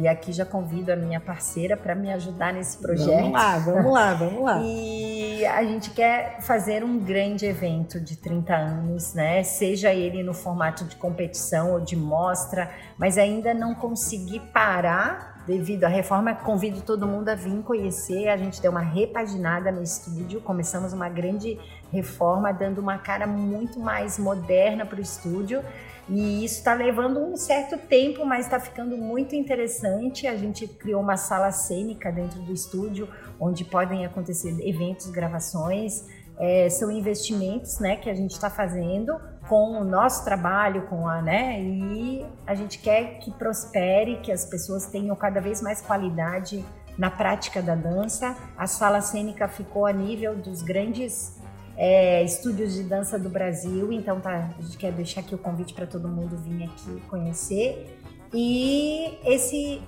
E 0.00 0.08
aqui 0.08 0.32
já 0.32 0.46
convido 0.46 0.90
a 0.90 0.96
minha 0.96 1.20
parceira 1.20 1.76
para 1.76 1.94
me 1.94 2.10
ajudar 2.10 2.54
nesse 2.54 2.78
projeto. 2.78 3.10
Vamos 3.10 3.32
lá, 3.32 3.58
vamos 3.58 3.92
lá, 3.92 4.14
vamos 4.14 4.42
lá. 4.42 4.60
e 4.64 5.44
a 5.44 5.62
gente 5.62 5.90
quer 5.90 6.40
fazer 6.40 6.82
um 6.82 6.98
grande 6.98 7.44
evento 7.44 8.00
de 8.00 8.16
30 8.16 8.54
anos, 8.54 9.12
né? 9.12 9.42
Seja 9.42 9.92
ele 9.92 10.22
no 10.22 10.32
formato 10.32 10.84
de 10.84 10.96
competição 10.96 11.72
ou 11.72 11.80
de 11.80 11.96
mostra, 11.96 12.70
mas 12.96 13.18
ainda 13.18 13.52
não 13.52 13.74
consegui 13.74 14.40
parar 14.40 15.44
devido 15.46 15.84
à 15.84 15.88
reforma. 15.88 16.34
Convido 16.34 16.80
todo 16.80 17.06
mundo 17.06 17.28
a 17.28 17.34
vir 17.34 17.62
conhecer. 17.62 18.28
A 18.28 18.36
gente 18.38 18.62
deu 18.62 18.70
uma 18.70 18.80
repaginada 18.80 19.70
no 19.70 19.82
estúdio, 19.82 20.40
começamos 20.40 20.92
uma 20.94 21.08
grande 21.08 21.58
reforma, 21.92 22.52
dando 22.52 22.78
uma 22.80 22.98
cara 22.98 23.26
muito 23.26 23.78
mais 23.78 24.18
moderna 24.18 24.86
para 24.86 24.98
o 24.98 25.02
estúdio. 25.02 25.62
E 26.08 26.44
isso 26.44 26.58
está 26.58 26.74
levando 26.74 27.20
um 27.20 27.36
certo 27.36 27.78
tempo, 27.78 28.24
mas 28.24 28.46
está 28.46 28.58
ficando 28.58 28.96
muito 28.96 29.34
interessante. 29.36 30.26
A 30.26 30.36
gente 30.36 30.66
criou 30.66 31.00
uma 31.00 31.16
sala 31.16 31.52
cênica 31.52 32.10
dentro 32.10 32.40
do 32.40 32.52
estúdio, 32.52 33.08
onde 33.38 33.64
podem 33.64 34.04
acontecer 34.04 34.56
eventos, 34.60 35.08
gravações. 35.10 36.04
É, 36.36 36.68
são 36.68 36.90
investimentos 36.90 37.78
né, 37.78 37.96
que 37.96 38.08
a 38.08 38.14
gente 38.14 38.32
está 38.32 38.48
fazendo 38.48 39.20
com 39.46 39.78
o 39.78 39.84
nosso 39.84 40.24
trabalho, 40.24 40.86
com 40.86 41.06
a, 41.06 41.20
né, 41.20 41.60
e 41.60 42.24
a 42.46 42.54
gente 42.54 42.78
quer 42.78 43.18
que 43.18 43.30
prospere, 43.32 44.20
que 44.22 44.32
as 44.32 44.46
pessoas 44.46 44.86
tenham 44.86 45.14
cada 45.14 45.40
vez 45.40 45.60
mais 45.60 45.82
qualidade 45.82 46.64
na 46.96 47.10
prática 47.10 47.60
da 47.60 47.74
dança. 47.74 48.36
A 48.56 48.66
sala 48.66 49.00
cênica 49.00 49.48
ficou 49.48 49.86
a 49.86 49.92
nível 49.92 50.34
dos 50.34 50.62
grandes 50.62 51.39
é, 51.82 52.22
estúdios 52.22 52.74
de 52.74 52.82
dança 52.82 53.18
do 53.18 53.30
Brasil. 53.30 53.90
Então, 53.90 54.20
tá, 54.20 54.50
a 54.58 54.62
gente 54.62 54.76
quer 54.76 54.92
deixar 54.92 55.22
aqui 55.22 55.34
o 55.34 55.38
convite 55.38 55.72
para 55.72 55.86
todo 55.86 56.06
mundo 56.06 56.36
vir 56.36 56.64
aqui 56.64 57.00
conhecer. 57.08 57.98
E 58.34 59.18
esse 59.24 59.80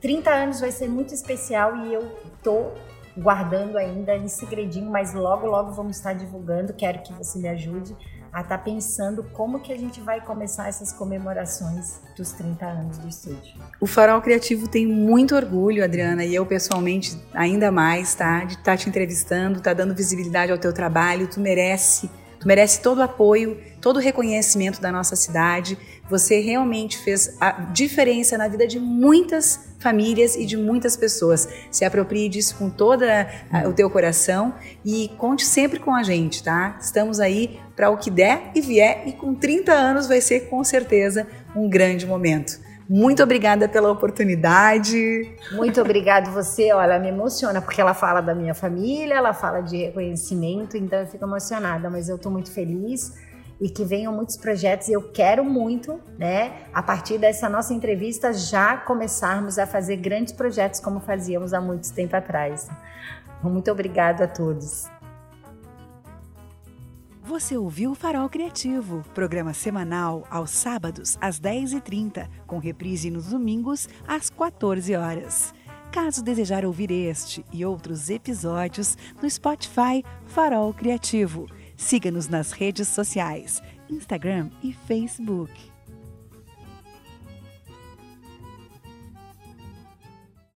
30 0.00 0.30
anos 0.30 0.60
vai 0.60 0.70
ser 0.70 0.88
muito 0.88 1.12
especial 1.12 1.76
e 1.84 1.92
eu 1.92 2.08
tô 2.40 2.70
guardando 3.18 3.76
ainda 3.76 4.14
em 4.14 4.28
segredinho, 4.28 4.88
mas 4.88 5.12
logo, 5.12 5.44
logo 5.44 5.72
vamos 5.72 5.96
estar 5.96 6.12
divulgando. 6.12 6.72
Quero 6.72 7.02
que 7.02 7.12
você 7.12 7.36
me 7.36 7.48
ajude 7.48 7.96
a 8.32 8.40
estar 8.40 8.56
tá 8.56 8.64
pensando 8.64 9.22
como 9.34 9.60
que 9.60 9.72
a 9.72 9.78
gente 9.78 10.00
vai 10.00 10.20
começar 10.20 10.66
essas 10.66 10.90
comemorações 10.92 12.00
dos 12.16 12.32
30 12.32 12.64
anos 12.64 12.98
do 12.98 13.08
estúdio. 13.08 13.54
O 13.78 13.86
Farol 13.86 14.22
Criativo 14.22 14.66
tem 14.66 14.86
muito 14.86 15.36
orgulho, 15.36 15.84
Adriana, 15.84 16.24
e 16.24 16.34
eu 16.34 16.46
pessoalmente 16.46 17.20
ainda 17.34 17.70
mais, 17.70 18.14
tá? 18.14 18.44
De 18.44 18.52
estar 18.52 18.62
tá 18.62 18.76
te 18.76 18.88
entrevistando, 18.88 19.60
tá 19.60 19.74
dando 19.74 19.94
visibilidade 19.94 20.50
ao 20.50 20.56
teu 20.56 20.72
trabalho, 20.72 21.28
tu 21.28 21.40
merece, 21.40 22.10
tu 22.40 22.48
merece 22.48 22.80
todo 22.80 22.98
o 22.98 23.02
apoio, 23.02 23.60
todo 23.82 23.96
o 23.96 24.00
reconhecimento 24.00 24.80
da 24.80 24.90
nossa 24.90 25.14
cidade. 25.14 25.76
Você 26.12 26.40
realmente 26.40 26.98
fez 26.98 27.38
a 27.40 27.52
diferença 27.72 28.36
na 28.36 28.46
vida 28.46 28.66
de 28.66 28.78
muitas 28.78 29.72
famílias 29.78 30.36
e 30.36 30.44
de 30.44 30.58
muitas 30.58 30.94
pessoas. 30.94 31.48
Se 31.70 31.86
aproprie 31.86 32.28
disso 32.28 32.54
com 32.58 32.68
todo 32.68 33.02
o 33.66 33.72
teu 33.72 33.88
coração 33.88 34.52
e 34.84 35.08
conte 35.16 35.42
sempre 35.42 35.78
com 35.78 35.94
a 35.94 36.02
gente, 36.02 36.44
tá? 36.44 36.76
Estamos 36.78 37.18
aí 37.18 37.58
para 37.74 37.88
o 37.88 37.96
que 37.96 38.10
der 38.10 38.50
e 38.54 38.60
vier 38.60 39.04
e 39.06 39.12
com 39.14 39.34
30 39.34 39.72
anos 39.72 40.06
vai 40.06 40.20
ser 40.20 40.50
com 40.50 40.62
certeza 40.62 41.26
um 41.56 41.66
grande 41.66 42.04
momento. 42.04 42.60
Muito 42.86 43.22
obrigada 43.22 43.66
pela 43.66 43.90
oportunidade. 43.90 45.34
Muito 45.52 45.80
obrigado 45.80 46.30
você. 46.30 46.74
Olha, 46.74 46.98
me 46.98 47.08
emociona 47.08 47.62
porque 47.62 47.80
ela 47.80 47.94
fala 47.94 48.20
da 48.20 48.34
minha 48.34 48.52
família, 48.52 49.14
ela 49.14 49.32
fala 49.32 49.62
de 49.62 49.78
reconhecimento, 49.78 50.76
então 50.76 50.98
eu 50.98 51.06
fico 51.06 51.24
emocionada, 51.24 51.88
mas 51.88 52.10
eu 52.10 52.16
estou 52.16 52.30
muito 52.30 52.52
feliz 52.52 53.14
e 53.60 53.68
que 53.68 53.84
venham 53.84 54.12
muitos 54.12 54.36
projetos. 54.36 54.88
Eu 54.88 55.12
quero 55.12 55.44
muito, 55.44 56.00
né, 56.18 56.64
a 56.72 56.82
partir 56.82 57.18
dessa 57.18 57.48
nossa 57.48 57.72
entrevista, 57.72 58.32
já 58.32 58.76
começarmos 58.76 59.58
a 59.58 59.66
fazer 59.66 59.96
grandes 59.96 60.32
projetos 60.32 60.80
como 60.80 61.00
fazíamos 61.00 61.52
há 61.52 61.60
muito 61.60 61.92
tempo 61.92 62.16
atrás. 62.16 62.68
Muito 63.42 63.70
obrigado 63.70 64.22
a 64.22 64.28
todos. 64.28 64.90
Você 67.24 67.56
ouviu 67.56 67.92
o 67.92 67.94
Farol 67.94 68.28
Criativo, 68.28 69.02
programa 69.14 69.54
semanal 69.54 70.26
aos 70.28 70.50
sábados 70.50 71.16
às 71.20 71.40
10h30, 71.40 72.28
com 72.46 72.58
reprise 72.58 73.10
nos 73.10 73.28
domingos 73.28 73.88
às 74.06 74.28
14 74.28 74.94
horas. 74.96 75.54
Caso 75.92 76.22
desejar 76.22 76.64
ouvir 76.64 76.90
este 76.90 77.44
e 77.52 77.64
outros 77.64 78.10
episódios 78.10 78.96
no 79.22 79.30
Spotify 79.30 80.02
Farol 80.26 80.74
Criativo, 80.74 81.46
siga-nos 81.82 82.28
nas 82.28 82.52
redes 82.52 82.88
sociais, 82.88 83.60
Instagram 83.90 84.50
e 84.62 84.72
Facebook. 84.72 85.71